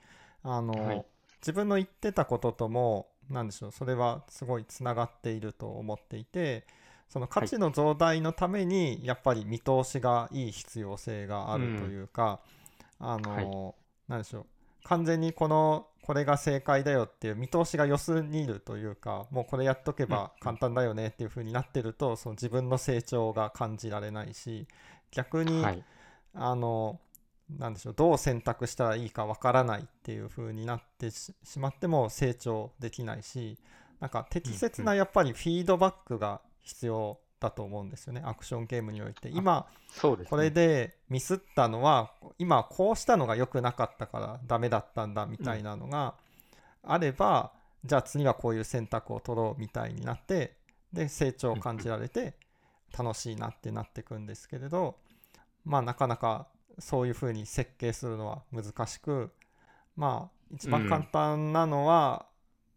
[0.43, 1.05] あの、はい、
[1.39, 6.65] 自分の言ってたこととも何でしょうそれはすごいつながっていると思っていて
[7.07, 12.39] その価値の増大のためにやっぱり見通しがいい必要性があるというか、
[12.99, 13.73] うん、あの、はい、
[14.07, 14.45] 何でしょう
[14.83, 24.67] 完全にこのこれが正解だよっていう見通しが良すぎるというかもうこれやっとけば簡単だよねっていう風になってるとその自分の成長が感じられないし
[25.11, 25.83] 逆に、はい、
[26.33, 26.99] あの
[27.57, 33.57] なんでしょうどう選択したらいいかわからないっていう風になってしまっても成長できないし
[33.99, 39.29] なんか適切なやっぱりフィードバックが必要だと思うんですよねアクションゲームにおいて。
[39.29, 39.67] 今
[40.29, 46.15] これでミスったのは今こうしたのが良くなかったからダメだったんだみたいなのが
[46.83, 47.51] あれば
[47.83, 50.55] じゃあ次はこういう選択を取ろうみたいになって
[50.93, 52.35] で成長を感じられて
[52.97, 54.97] 楽しいなってなってくんですけれど
[55.65, 56.47] まあなかなか
[56.81, 59.31] そういうふうに設計するのは難しく
[59.95, 62.25] まあ一番簡単なのは、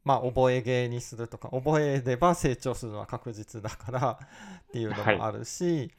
[0.04, 4.18] うん、まあ覚えゲーにするとか覚えれば成長するのは確実だから
[4.68, 5.90] っていうのもあるし、はい、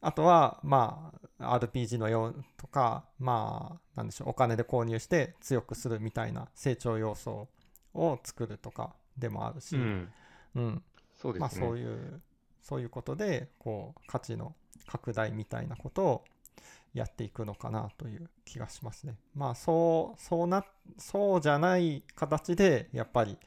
[0.00, 7.48] あとはまあ RPG のようとかまあなんでしょうお金で購入して強くするみたいな成長要素
[7.94, 10.12] を作るとかでもあるし、うん、
[10.54, 10.84] うん、
[11.16, 12.22] そうまあそういう
[12.62, 14.54] そういうことでこう価値の
[14.86, 16.24] 拡大みたいなことを
[16.94, 19.16] やっていくのかなという気がしますね。
[19.34, 20.64] まあそうそうな
[20.98, 23.38] そうじゃない形でやっぱり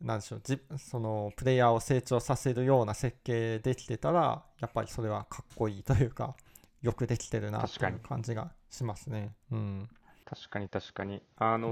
[0.00, 6.34] なんでしょうじそのプレイヤーを成長させるような設計できてたらやっぱりそれはかっこいいというか
[6.82, 9.32] よくできてるなという感じがしますね。
[9.52, 9.88] うん、
[10.24, 11.22] 確かに確かに。
[11.36, 11.68] あの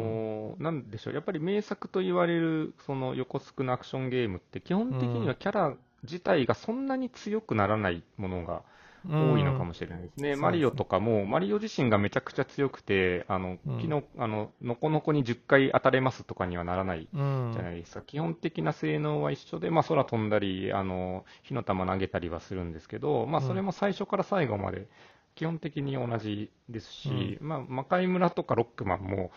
[0.53, 8.63] ーうん、なんでしょう、やっぱり名作と言われる、その横スクのアクションゲームって、基本的にはキャラ自体がそんなに強くならないものが
[9.09, 10.33] 多いのかもしれないですね。
[10.33, 18.03] うん、マリオとかも、マリオ自身がめちゃくちゃ強くて、あの、昨日、あの、のこのこに10回当たれますとかにはならないじゃないですか。
[18.03, 24.89] 基本的な性能は一緒で、まあ空飛んだり、あの、火の玉投げたりはするんですけど、まあそれも最初から最後まで、
[25.35, 29.31] 基本的に同じですし、うん、まあ、魔界村とかロックマンも、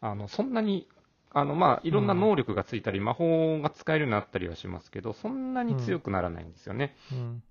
[0.00, 0.88] あの、そんなに、
[1.30, 6.96] あの、まあ、いろんな能力がついたり、うん、魔法が使えるようになったりはしますけど、そんなに強くならないんですよね。
[7.12, 7.42] うん、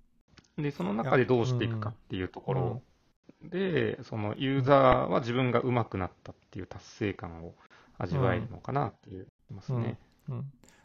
[0.58, 2.82] で、その中でどうしていくかっていうところ。
[3.42, 7.54] で、そのユーザーは自分が上手くなったっていう達成感を
[7.98, 9.98] 味わえるのかなっていうますね。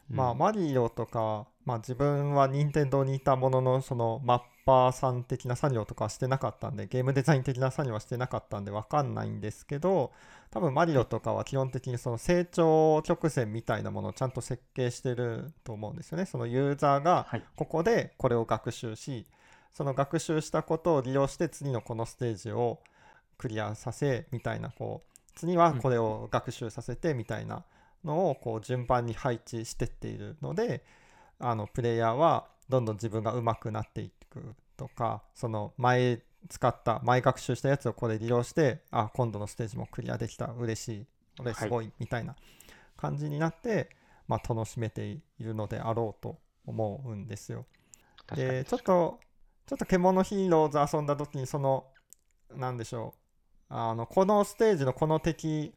[0.08, 10.12] まあ、マリオとか、まあ、自分は任天堂にいたものの、そのマッパーさん的な作業とかはしてなかったんで、ゲームデザイン的な作業はしてなかったんで、わかんないんですけど、
[10.50, 16.26] 多分マリオとかは基本的にその成長曲線みたいなものをちゃんと設計してると思うんですよね。
[16.26, 19.26] そのユーザーがここでこれを学習し、
[19.72, 22.80] その学習したことを利用して次のこのステージを
[23.38, 27.56] クリアさせみたいな、こう、次はこれを学習させてみたいな。
[27.56, 27.64] うん
[28.04, 30.84] のをこう順番に配置してっているので
[31.38, 41.06] あのプレイヤーはどんどん自分が上手くなっていくとかその前使った前学習したやつをこれ利用してあ今度のステージもクリアできた嬉しい
[41.40, 42.34] 俺すごいみたいな
[42.96, 43.88] 感じになって、はい、
[44.28, 47.66] まあ、楽しめているのであろうと思うんですよ。
[48.34, 49.18] でちょっと
[49.70, 51.84] ちょっと獣ヒーローズ遊んだ時にその
[52.56, 53.14] なんでしょ
[53.70, 55.72] うあのこのステージのこの敵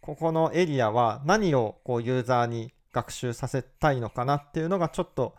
[0.00, 5.36] ここのエリアは何をこうユーザーに学習させたいのかなっていうのがちょっと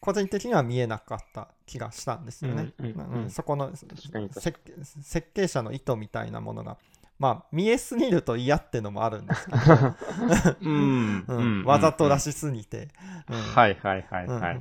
[0.00, 2.72] 個人的には見えなかった気がしたんですよね。
[3.28, 6.78] そこの設計者の意図みたいなものが。
[7.18, 9.58] まあ見えすぎると嫌ってのもあるんですけど。
[11.66, 12.88] わざとらしすぎて、
[13.54, 14.60] はいはいはいはい、う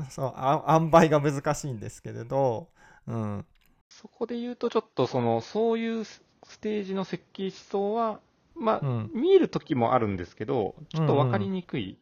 [0.00, 2.68] ん、そうあ塩梅が難しいんですけれど、
[3.06, 3.44] うん、
[3.88, 6.22] そこで言うとちょっとそのそういうス
[6.60, 8.20] テージの設計思想は
[8.54, 11.98] まあ、うん、見える時もあるんですけど、ちょっと分かりにくい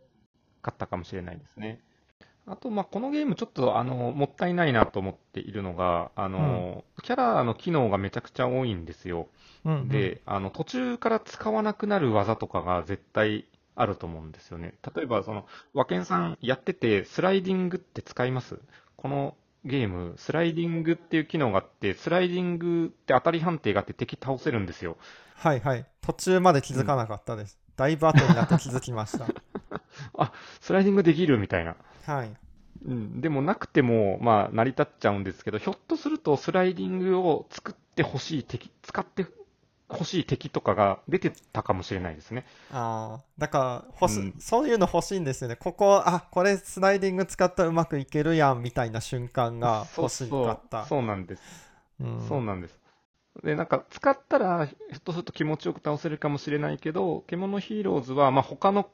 [0.61, 1.81] かったかもしれないですね。
[2.51, 9.29] あと、まあ、このゲームちょっと、あの、もったいないなと思っているのが、あの、うん、キャラの機能がめちゃくちゃ多いんですよ。
[9.65, 14.75] うんうん、で、あの、途中から使わなくなる技とかが絶対あると思うんですよね。
[14.95, 18.59] 例えば、その、和健さんやってて、スライディングって使います？
[18.97, 24.97] このゲーム、スライディングっていう機能があって、スライディングって当たり判定があって敵倒せるんですよ。
[25.37, 25.87] はいはい。
[26.01, 27.59] 途中まで気づかなかったです。
[27.69, 29.27] うん、だいぶ後になって気づきました。
[30.17, 31.77] あ、スライディングできるみたいな。
[32.09, 32.31] はい。
[32.87, 39.27] うん、でもなくても、まあ、成り立っちゃうんですけど、ひょっとするとスライディングを作ってほしい敵、使って
[39.89, 42.47] ほしい敵とかが出てたかもしれないですね。
[42.73, 45.57] ああ、だから欲し、うん、そういうの欲しいんですよね。
[45.57, 50.87] ここ、あこれスライディング使ったらうまくいけるやんみたいな瞬間が欲しかった。
[50.87, 51.43] そうなんです。
[52.01, 52.79] うん、そうなんです。
[53.43, 58.89] で、なんか使ったら、ひょっとすると気持ちよく倒せるかもしれないけど、獣ヒーローズは、まあ、他の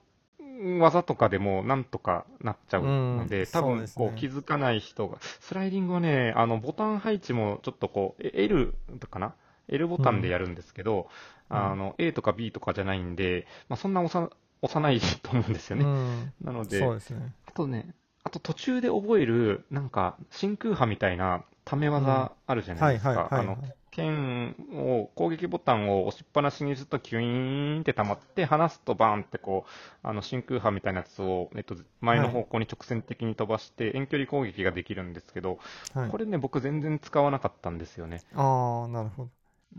[0.80, 8.74] 技とかでもなんとかなっちゃうので、うん、多分こう気づかない人が、スライディングはね、あのボタン配置もちょっとこう、L
[9.10, 9.34] かな
[9.68, 11.08] ?L ボタンでやるんですけど、
[11.50, 14.30] うん、あの A とか B とかじゃないんで、まあ、そんな押さ
[14.62, 15.84] 押さないと思うんですよね。
[15.84, 17.32] うん、 なので、そうですね。
[17.46, 23.28] あとね、あと途中で覚える、なんか真空波みたいなため技あるじゃないですか。
[23.30, 23.58] あの
[23.94, 29.70] 剣を、攻撃ボタンを押しっぱなしにするとキュイーンって溜まって、離すとバーンってこう、
[30.02, 35.58] あの、真空波みたいなやつを、えっと、前の方向に直線的に飛ばして、遠距離攻撃ができるんですけど、
[35.94, 38.22] はい、これね、僕全然使わなかったんですよね。
[38.34, 39.30] ああ、なるほど。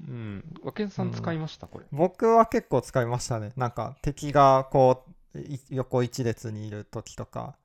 [0.07, 0.43] うん。
[0.63, 1.85] 和健さん使いました、これ。
[1.91, 3.51] 僕は結構使いましたね。
[3.55, 7.55] なんか、敵がこう、横一列にいる時とか、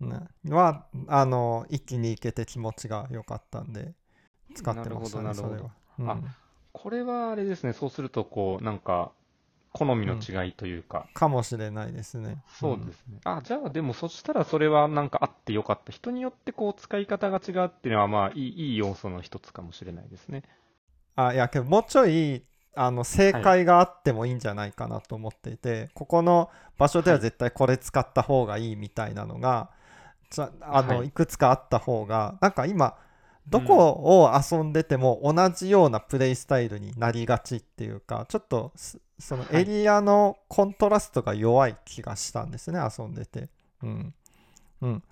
[0.00, 3.94] ね、は、あの、一気に行けて気持ちが良かったんで、
[4.54, 5.70] 使ってましたね、それは。
[5.98, 6.18] うん、あ
[6.72, 9.12] これはあれですね、そうすると、こう、なんか、
[9.76, 12.42] 好みの違いというか、うん、かもしれないですね。
[12.48, 13.20] そうですね。
[13.24, 15.92] うん、あ、じゃあでもそしたらそれはなんかあってよかった。
[15.92, 20.44] 人によってこう使い方が違うっていうのはまあいいいい要素の一つかもしれないですね。
[21.14, 22.42] あ、いや、けどもうちょい、
[22.74, 29.70] あの、正解があってもいいんじゃないかなと思っていて、はい、ここの場所では絶対これ使った方がいいみたいなのが、
[30.30, 32.96] じゃあの、はい、いくつかあった方が、なんか今、
[33.48, 38.72] どこを遊んでても同じようなプレイスタイルになりがちっていうか、ちょっと
[39.18, 43.48] そのエリアのコントラストが弱い気がしたんですね、遊んでて。
[43.82, 44.14] うん。
[44.82, 45.02] うん。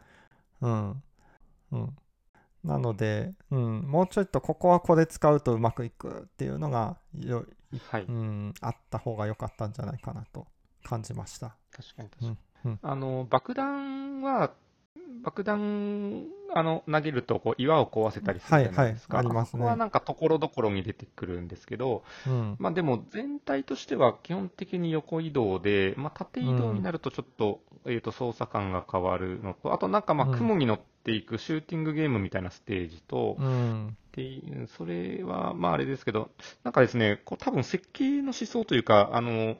[0.61, 1.03] うん。
[1.73, 1.97] うん。
[2.64, 7.44] なので、うん、もうちょっとここはこれ使うとうまくいくっていうのがよ
[7.90, 10.47] はい、うん、あった方が良かったんじゃないかなと
[10.83, 11.57] 感じました。
[11.70, 12.37] 確かに確かに。
[12.64, 14.53] うん、あの、爆弾は、
[15.22, 16.24] 爆弾、
[16.55, 19.18] あの、投げると、こう、岩を壊せたりするじゃないですか。
[19.18, 19.61] はいはい、ありますね。
[19.61, 36.31] ここはなんか、ところどころに出てくるんですけど、うん、まあでも、全体としては基本的に横移動で、まあ、縦移動になるとちょっと、うん、えっ、ー、と、操作感が変わるのと、あとなんか、まあ、雲に乗っていくシューティングゲームみたいなステージと、うん、でそれは、まああれですけど、
[36.62, 39.57] なんかですね、こう多分設計の思想というか、あの、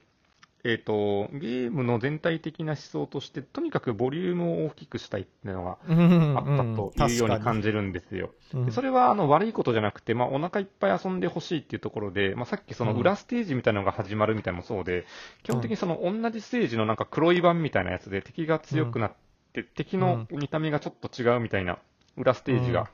[0.67, 8.31] えっ、ー、と、ゲームの全体的な思想として、とにかくボリュームを大きくしたいっていうのがあったというように感じるんですよ。
[8.55, 15.05] うんうん、それはあの悪いことじゃなくて、まあ、お腹いっぱい遊んでほしいっていうところで、まあ、さっきその裏ステージみたいなのが始まるみたいなのもそうで、
[15.43, 19.13] 基本的にその同じステージのなんか黒い版みたいなやつで敵が強くなっ
[19.53, 21.79] て、敵の見た目がちょっと違うみたいな
[22.17, 22.89] 裏ステージが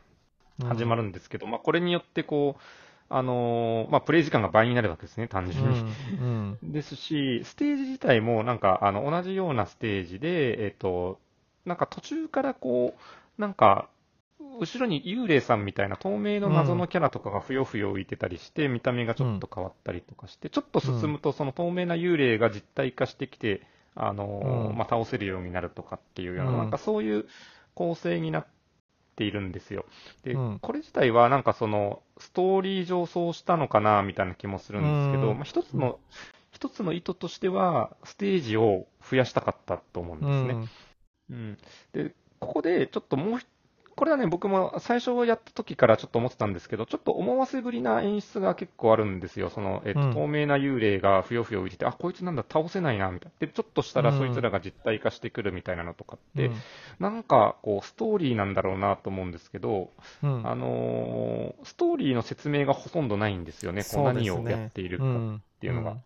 [0.66, 2.62] 始まるんですけど、まあ、これによってこう、
[3.12, 5.80] あのー、まあ、プレイ時間が倍になるわけですね、単純に。
[5.80, 11.18] うんうん、ですし、ステージ自体もなんか、あの、同じようなステージで、えっ、ー、と、
[11.66, 13.88] なんか途中からこう、なんか、
[14.60, 23.62] 後ろに幽霊さんみたいな透明の謎のキャラとかがふよふよ浮いてたりして、見た目がちょっと変わったりとかして、ちょっと進むとその透明な幽霊が実体化してきて、
[23.96, 27.26] あのー、まあ、倒せるようになるとかっていうような、なんかそういう
[27.74, 28.59] 構成になって
[29.24, 29.85] いるんですよ。
[30.22, 35.98] で、これ自体はなんかその、ストーリー上そうしたのかな、みたいな気もするんですけど、まあ、一つの、
[36.52, 40.68] 一つの意図としては、ステージを増やしたかったと思うんですね。
[41.30, 41.59] うん。
[41.92, 43.40] で、ここでちょっともう
[44.00, 49.50] これはね、僕も最初やった時からちょっと思ってたんですけど、ちょっと思わせぶりな演出が結構あるんですよ。
[49.50, 53.46] その、えっと、透明な幽霊がふよふよ浮いてて、あ、こいつなんだ、倒せないな、みたいな。
[53.46, 56.54] で、ちょっとしたらそいつらが実体化してくるみたいなのとかって、うん、
[56.98, 59.90] なんか、こう、ストーリーなんだろうなと思うんですけど、
[60.22, 63.84] うん、あのー、ストーリーの説明がほとんどないんですよね。
[63.84, 65.98] こう何をやっているかっていうのが。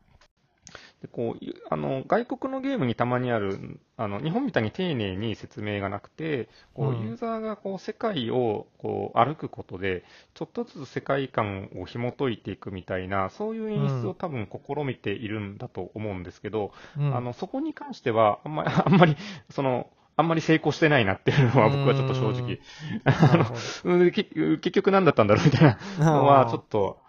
[1.04, 19.16] でこうあの外国のゲームにたまにあるあの日本みたいに丁寧に説明がなくてこうユーザーがこう世界をこう歩くことでちょっとずつ世界観を紐解いていくみたいなそういう演出を多分試みているんだと思うんですけど、うん、あのそこに関してはあんまりあんまり
[19.50, 22.60] そのあんまり成功してないなっていうのは僕はちょっと正直、
[23.04, 23.36] あ
[23.84, 27.00] の結局何だったんだろうみたいなのはちょっと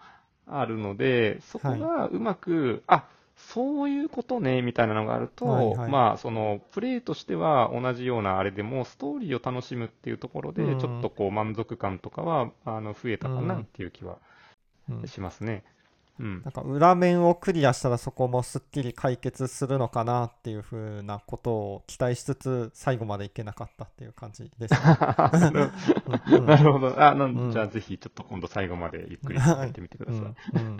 [0.46, 3.08] あるので、そこがうまく、はい、あ、
[3.46, 14.18] そういうことね、みたいなのがあると、はいはい、まあ、その、プレイとしては同じようなあれでも、ストーリーを楽しむっていうところで、ちょっとこう、満足感とかは、あの、増えたかなっていう気は
[15.06, 15.62] しますね。
[16.18, 24.80] うん、なんか裏面をクリアしたらそこもすっきり解決するのかなっていうふうなことを期待しつつ最後までいけなかったっていう感じです、ね、
[26.40, 26.94] なるほど。
[27.04, 30.22] あの、うん、じゃあぜひちょっと今度最後までゆっくりやってみてください。
[30.54, 30.76] うん、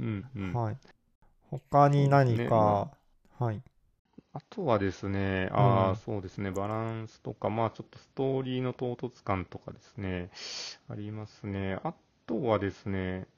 [0.00, 0.76] うん、うん、はい。
[1.70, 2.90] 他に何か、
[3.40, 3.62] ね、はい。
[4.32, 10.30] あとはですね、ああ、うん、そうですね、バランスとか、まあちょっとストーリーの唐突感とかですね、
[10.88, 11.78] ありますね。
[11.84, 11.94] あ
[12.26, 13.28] とはですね、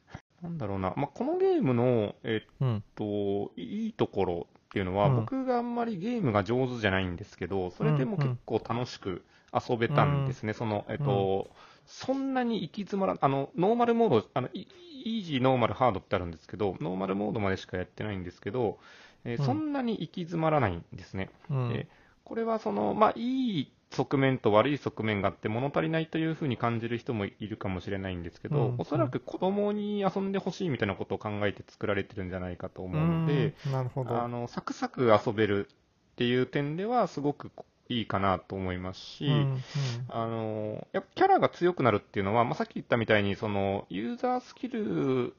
[0.42, 2.48] なんだろうな、まあこのゲームの、えっ
[2.94, 10.54] と、うん、いいところっていうのは、うん、僕があんまりゲームが上手じゃないんですけど、それでも結構楽しく遊べたんですね。
[10.54, 11.50] その、えっと、
[11.86, 18.78] そんなに行き詰まら、あの、ノーマルモード、あの、イージー、ノーマル、ハードってあるんですけど、ノーマルモードまでしかやってないんですけど、
[19.26, 21.30] えー、そんなに行き詰まらないんですね。
[21.50, 21.88] うん、で
[22.24, 34.20] これはその、まあ、いい側面と悪い側面があって物足りないというふうに感じる人もいるかもしれないんですけど、うん、おそらく子供に遊んでほしいみたいなことを考えて作られてるんじゃないかと思うので、なるほど。
[34.20, 37.50] あのサクサク遊べるっていう点ではすごく
[37.88, 39.62] いいかなと思いますし、うんうん、
[40.08, 45.34] あのやっぱキャラが強くなるっていうのは、まあ、さっき言ったみたいにそのユーザースキル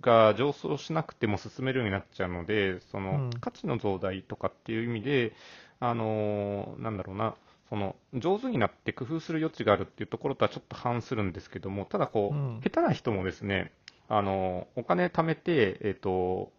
[0.00, 5.32] が上昇しなくても進めるようになっちゃうので、その価値の増大とかっていう意味で、
[5.80, 7.34] あのなんだろうな、
[7.70, 13.72] その上手になって工夫する余地があるっていうところとはちょっと反するんですけども、ただこう、うん、下手な人もですね、
[14.08, 16.52] あのお金貯めて、えっ、ー、と、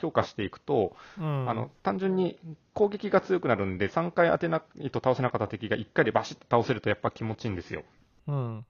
[0.00, 2.38] 強化していくと、うん、あの単純に
[2.72, 7.82] 攻撃が強くなるんで、3回当てないと倒せなかった敵が1回でバシッと倒せるとやっぱ気持ちいいんですよ。
[8.28, 8.64] うん、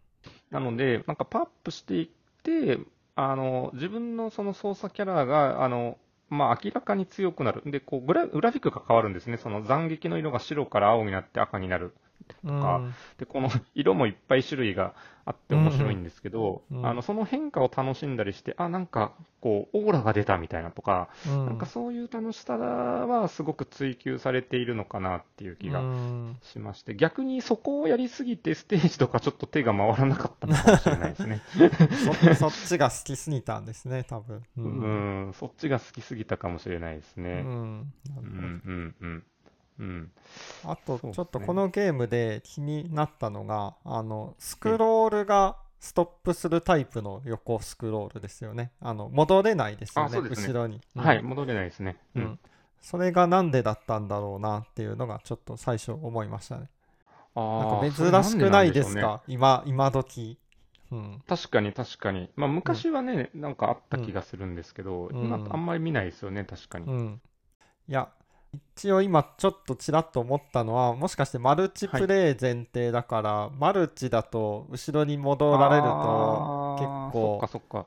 [0.51, 2.09] なので、なんかパップしていっ
[2.43, 2.79] て、
[3.15, 7.63] あの自分のその操作キャラが、あのまあ、明らかに強くなる。
[7.67, 9.37] で、こうグラ、グラフィックが変わるんですね。
[9.37, 11.93] その斬撃の色が白から青になって赤になる
[12.43, 12.83] とか、
[13.19, 14.95] でこの色もいっぱい種類が
[15.25, 25.83] あって面白いんですけど、うん、あのその変化を楽しんだりして、あ、なんかこう、オーラが出たみたいなとか、うん、なんかそういう楽しさはすごく追求されているのかなっていう気が
[26.43, 31.43] しまして、逆にそこをやりすぎてステージとかちょっと手が回らなかったのかもしれないですね。
[32.37, 34.43] そっちが好きすぎたんですね、多分。
[34.57, 37.43] うん、ん、そっちが好きすぎたかもしれないですね。
[37.45, 39.25] うん、うん、うん
[39.81, 39.87] うん。
[39.87, 40.13] うん、
[40.65, 48.71] あと、ちょっとこのゲームで気になったのが、あのスクロールがストップするタイプの横スクロールですよね。
[48.81, 50.29] あの戻れないですよね、ね。
[50.29, 52.39] 後ろに、うん、はい、戻れないですね、うん。
[52.83, 56.69] それがなんでだったんだろうなっていうのがちょっと最初思いましたね。
[57.35, 60.39] あなんか珍しくないですか、ね、今、今時。
[60.93, 62.31] うん、確かに確かに。
[62.37, 67.15] まあ昔はね、うん、なんかあった気がするんですけど、今あんまり見ないですよね、確かに。
[67.89, 68.11] いや、
[68.53, 77.87] 一応今ちょっとちらっと思ったのはもしかしてマルチプレイ前提だから、はい、マルチだと後ろに戻られると結構そっかそっか。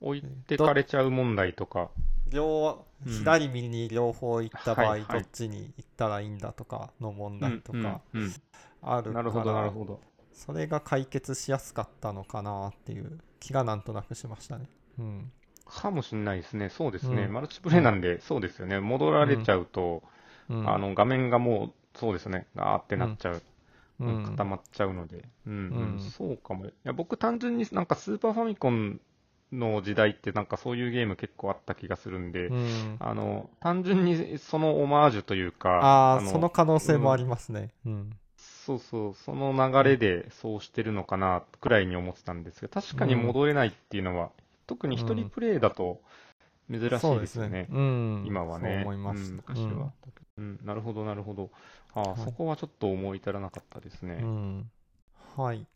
[0.00, 1.90] 置いてかれちゃう問題とか。
[2.30, 8.00] 両左右に両方行った場合、どっちに行ったらいいんだとかの問題とか
[8.82, 10.00] あるから、なるほどなるほど。
[10.32, 14.68] それが解決しやすかったのかなっていう気がなんとなくしましたね。
[14.98, 15.32] うん
[15.70, 20.02] かもしれないですね、そうですね、うん、マルチプレイなんで、そうですよね、戻られちゃうと、
[20.48, 23.42] うん、あの画面がもう、そうですね、ガーってなっちゃう、
[24.00, 26.00] うん、固まっちゃうので、うんうん。
[26.00, 26.66] そうかも。
[26.66, 29.00] いや僕、単純になんかスーパーファミコン
[29.52, 32.50] の時代って、なんかそういうゲーム結構あった気がするんで、
[33.00, 37.70] あの単純にそのオマージュというか、ああその可能性もありますね。
[37.86, 38.10] うん。
[38.36, 44.30] そうそう、その流れでそうしてるのかなくらいに思ってたんですが、確かに戻れないっていうのは、
[44.68, 46.02] 特に一人プレイだと
[46.70, 47.66] 珍しいですよね。
[47.70, 48.82] うん、今はね。
[48.84, 49.32] 思います。
[49.32, 49.92] 昔は、
[50.36, 50.60] うん。
[50.62, 51.50] なるほど、なるほど。
[51.94, 54.22] あ、はい、そこはちょっと思い至らなかったですね。
[55.36, 55.66] はい。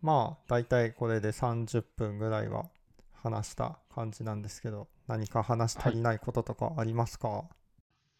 [0.00, 2.64] まあ、大体これで30分ぐらいは
[3.12, 7.46] 話した感じなんですけど、何か話足りないこととかありますか、はい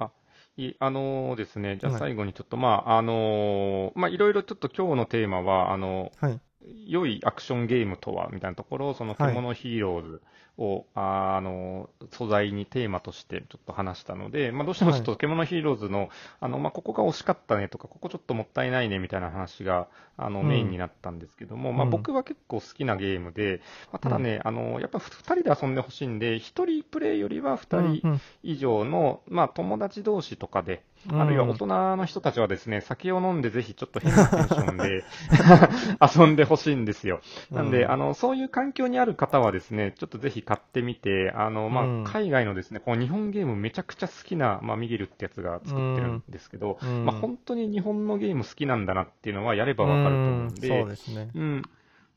[0.00, 0.10] あ
[0.56, 6.40] いあのー、ですね、じゃあ最後にちょっと、まあ、あのー、まあ、いろいろちょっと今日のテーマは、あのー、はい、
[6.86, 10.22] 良いアクションゲームとはみたいなところを、その獣ヒーローズ
[10.58, 16.08] を、はい、あの素材にテーマとしてちょっと話したので、まあ、どうしてもちょっと獣ヒーローズの、はい、
[16.40, 23.60] あのまあ、ここが惜しかったねとか、ここちょっともったいないねみたいな話があの、メインになったんですけども、まあ、僕は結構好きなゲームで、
[23.92, 30.82] まあ、ただね、あのやっぱ2人で遊んでほしいんで、1人プレイよりは2人以上の、まあ、友達同士とかで、
[31.12, 35.04] あるいは大人の人たちはですね、酒を飲んでぜひちょっと変なテンションで
[36.18, 37.20] 遊んでほしいんですよ。
[37.52, 51.30] なんで、あの、そういう環境にある方はですね、ちょっとぜひ買ってみて、あの、まあ、海外のですね、こう日本ゲームめちゃくちゃ好きな、まあ、ミゲルってやつが作ってるんですけど、まあ、本当に日本のゲーム好きなんだなっていうのはやればわかると思うんで、そうですね。
[51.34, 51.62] うん。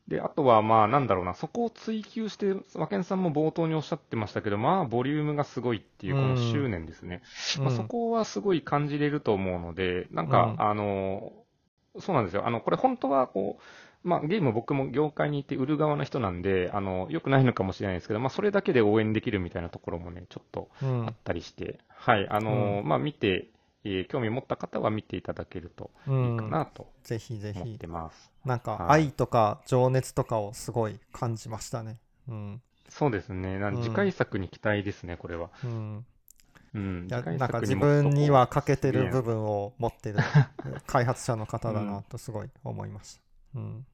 [0.08, 7.22] で、あとは、まあ、なんだろうな、そこを追求して、和健さんも冒頭におっしゃってましたけど、まあ、ボリュームがすごいっていう、この執念ですね。
[7.58, 11.32] まあ、そこはすごい感じれると思うので、なんか、あの、
[11.98, 12.46] そうなんですよ。
[12.46, 13.62] あの、これ本当は、こう、
[14.04, 23.48] まあ、ゲーム僕も業界にいて売る側の人なんで、あの、良くないのかもしれないですけど、まあ、それだけで応援できるみたいなところもね、ちょっとあったりして、うん、はい、あの、うん、まあ、見て、
[23.84, 27.78] えー、興味持った方は見ていただけるといいかなとぜひぜひ。
[28.44, 31.98] なんか愛とか情熱とかをすごい感じましたね。
[32.28, 33.58] うん、そうですね。
[33.58, 35.50] なん次回作に期待ですね、これは。
[35.64, 36.06] うん。
[36.74, 40.18] うん、なんか自分には欠けてる部分を持ってる
[40.86, 43.21] 開発者の方だなとすごい思いました。
[43.54, 43.86] うん、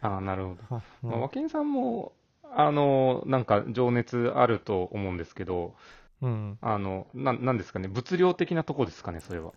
[0.00, 0.82] ああ、なるほど。
[1.02, 2.12] まあ、和金さんも、
[2.54, 5.74] あの、なんか情熱あると思うんですけど、
[6.20, 9.52] うん、あのななんですかね物量的なとこですかねそれは。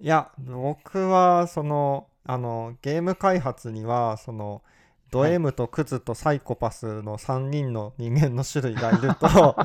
[0.00, 4.62] いや僕はそのあのゲーム開発にはその
[5.10, 9.56] ド M とクズとサイコパスの3人の人間の種類がいると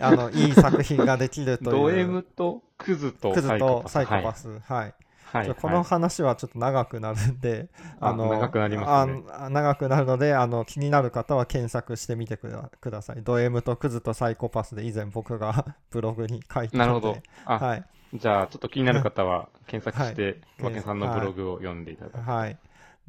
[0.00, 1.70] あのいい作品ができるという。
[1.72, 4.48] ド M とクズとサイコパス。
[4.48, 4.94] はい、はい
[5.32, 7.68] はい、この話はちょっと長くなるんで、
[8.00, 12.48] あの長くなります、ね、長くなるのであの気になる方は検索してみてく
[12.90, 13.22] ださい。
[13.22, 17.16] ド M とクズとサイコパスで以前僕が ブログに書いてなるほど。
[17.44, 22.18] はい、じゃあちょっと気になる方は検索して、はい、和さんのブログを読んでいただく。
[22.18, 22.58] はい。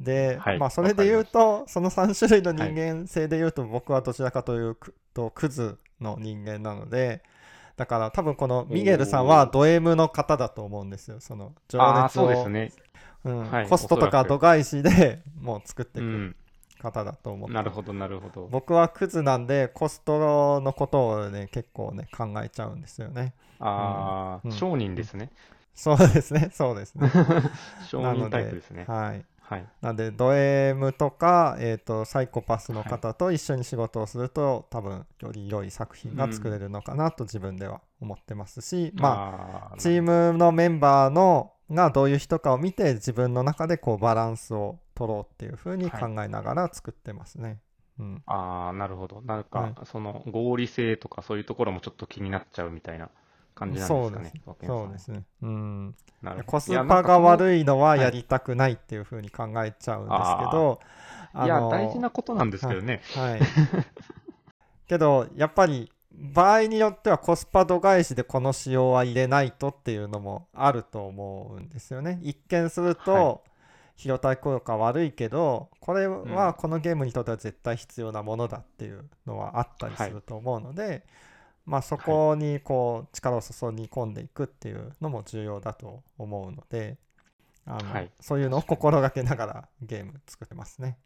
[0.00, 4.76] で、はい、まあそれで言うとその3種類の人間性で言うと、僕はどちらかという
[5.14, 7.22] とクズの人間なので、
[7.78, 11.20] だから多分このミゲルさんはド M の方だと思うんですよ。
[11.20, 12.72] その情熱を、ね。
[13.24, 16.34] うん、はい、コストとか度外視で もう作っていく
[16.80, 18.48] 方だと思ってなるほど、なるほど。
[18.50, 23.32] 僕はクズなんでコストのことをね結構ね考えちゃうんですよね。
[23.60, 24.52] ああ、うん。
[24.52, 25.30] 商人ですね。
[25.76, 26.50] そうですね。
[26.52, 27.08] そうですね。
[27.86, 28.86] 商人タイプですね。
[28.88, 29.66] はいはい。
[29.80, 47.58] なんでド M とか、えー、とサイコパスの方と一緒に仕事をすると、多分より良い作品が作れるのかなと自分では思ってますし、まああチームのメンバーのがどういう人かを見て自分の中でこうバランスを取ろうっていうふうに考えながら作ってますね。
[47.98, 49.22] うん、ああ、なるほど。
[49.22, 53.08] なんか、はいその合理性とかそういうところもちょっと気になっちゃうみたいな
[53.58, 54.32] 感じなんですかね。
[54.64, 55.24] そうですね。
[55.42, 55.94] うん、
[56.46, 60.80] コスパが悪いのははいやりたくないっていうふうに考えちゃうんですけど、
[61.44, 63.02] いや、の大事なことなんですけどね。
[63.16, 63.40] はい。
[64.86, 72.18] けど、やっぱり、場合によってはコスパ度外視でこの仕様は入れないとっていうのもあると思うんですよね。
[72.22, 73.44] 一見するはと、
[73.98, 81.04] 費用対効果悪いけど、これはこのゲームにとっては絶対必要なものだっていうのはあったりすると思うので、
[81.68, 86.96] まあそこにこう力を注ぎ込んでいくっていうのも重要だと思うので、
[87.66, 90.96] あのはいそういうのを心がけながらゲーム作ってますね。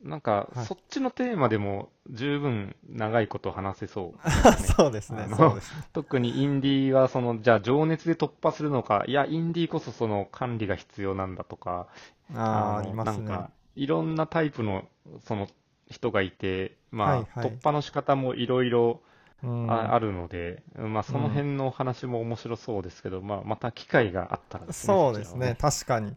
[0.00, 4.30] なんか、はいそっちのテーマでも十分長いこと話せそう。
[4.78, 5.82] そうですねそうですね。
[5.92, 11.88] 特にインディーは、その、じゃあ情熱で突破するのか、いや、インディーこそその管理が必要なんだとか、
[12.32, 13.24] ああ、のありますね。
[13.26, 14.84] なんか、いろんなタイプの、
[15.24, 15.48] その、
[15.88, 24.72] 人がいて、まあ、はいはい突破の仕方もいろいろうんああるので、まあ、その辺の話も面白そうですけど、まあ、また機会があったらね。
[24.72, 26.16] そうですね、そ確かに。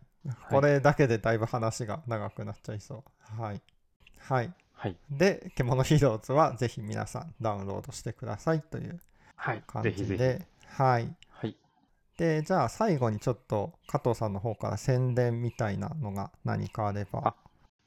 [0.49, 3.03] これだけでだいぶ話が長くなっちゃいそ
[3.38, 3.41] う。
[3.41, 3.61] はい。
[4.20, 4.53] はい。
[4.74, 4.95] はい。
[5.09, 8.99] で、獣ヒーローズはぜひ皆さんダウンロードしてくださいという
[9.36, 9.63] はい。
[9.67, 10.47] 感ぜひぜじで。
[10.61, 10.82] ひ。
[10.82, 11.15] はい。
[11.30, 11.55] はい。
[12.17, 17.36] で、じゃあ最後にちょっと加藤さんの方から宣伝みたいなのが何かあれば。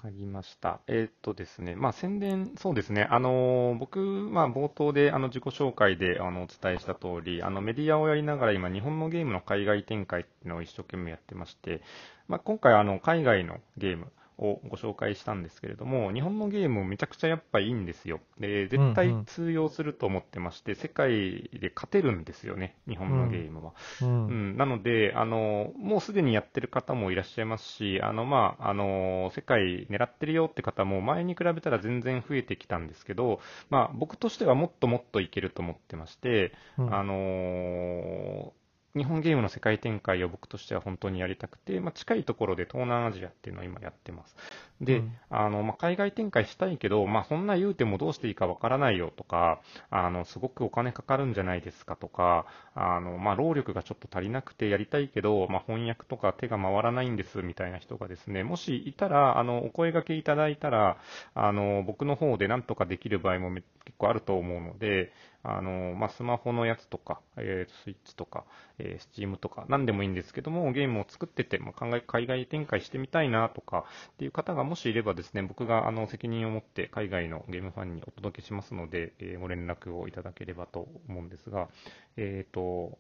[0.03, 0.81] あわかりました。
[0.89, 11.83] えーっとですね、まあ宣伝、そうですね、あの僕、まあ冒頭であの自己紹介であのお伝えした通り、あのメディアをやりながら今、日本のゲームの海外展開っていうのを一生懸命やってまして、
[12.29, 18.21] まあ今回あの海外のゲームをご紹介したんですけれども、日本のゲームめちゃくちゃやっぱいいんですよ。
[18.39, 23.73] で、絶対うんうん通用すると思ってまして、世界で勝てるんですよね、日本のゲームは。
[24.03, 24.05] う。
[24.05, 38.53] うんん、なので、あの、もうすでにやってる方もいらっしゃいますし、あの、まあ、あの、世界狙ってるよって方も前に比べたら全然増えてきたんですけど、まあ、僕としてはもっともっといけると思ってまして、うんあの
[38.95, 44.37] 日本ゲームの世界展開を僕としては本当にやりたくて、まあ、近いところで東南アジアっていうのを今やってます。
[44.83, 45.13] で、うん。
[45.31, 49.61] あの、まあ、海外展開したいけど、まあ、そんな言うてもどうしていいかわからないよとか、
[49.91, 60.99] あの、すごくお金かかるんじゃないですかとか、あの、まあ、労力がちょっと足りなくてやりたいけど、まあ、翻訳とか手が回らないんですみたいな人がですね、もしいたら、あの、お声掛けいただいたら、
[61.35, 65.13] あの、僕の方でなんとかできる場合もめ結構あると思うので、
[65.45, 68.45] あの、まあ、スマホのやつとか、えー、スイッチとか、
[68.79, 81.69] えー、スチームとか、何でもいいんですけども、ゲームを作ってて、まあ、考え海外展開してみたいなとか、っていう方がもしいればですね、僕があの責任を持って海外のゲームファンにお届けしますので、えーご連絡をいただければと思うんですが、
[82.17, 82.97] えっ、と、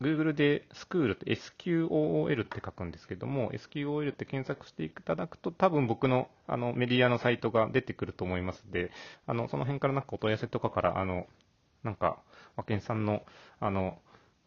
[0.00, 8.90] Google でスクールって SQOOL って書くんですけども、SQOL って検索していただくと、多分僕のあのメディアのサイトが出てくると思いますので、
[9.26, 11.26] あのその辺からなんかお問い合わせとかから、あの
[11.82, 12.16] なんか、
[12.56, 13.26] 和健さんの
[13.60, 13.98] あの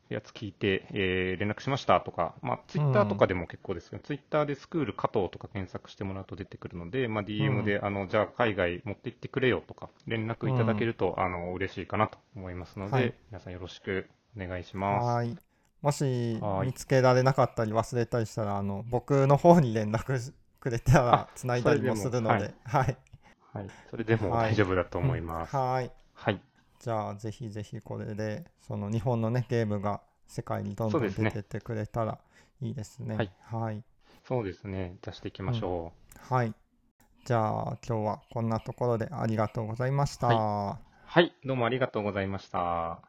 [0.10, 15.06] やつ聞いて、えー連絡しましたとか、まあ、ツイッターとかでも結構ですけど、ツイッターでスクール加藤とか検索してもらうと出てくるので、まあ、DM で、あの、じゃあ海外持って行ってくれよとか、連絡いただけると、あの、嬉しいかなと思いますので、はい皆さんよろしくお願いします。
[15.06, 15.38] はい。
[15.82, 22.98] もしはい見つけられなかったり忘れたりしたら、あの僕の方に連絡しくれたらあつないだりもするので、はい。
[23.54, 23.70] はい。
[23.90, 25.56] それでもはい大丈夫だと思います。
[25.56, 25.92] はい。
[26.14, 26.42] はい。
[26.80, 32.20] じゃあぜひぜひこれでその日本のねゲームが世界にどんどんですねてってくれたら
[32.62, 33.16] いいですね。
[33.16, 33.32] はい。
[33.44, 33.84] はい。
[34.28, 34.98] そうですね。
[35.02, 36.54] 出していきましょはい。
[37.26, 40.28] じゃあ今日はこんなところでありがとうございました。
[40.28, 40.32] う。
[40.32, 41.34] はい。
[41.46, 43.07] どうもありがとうございました。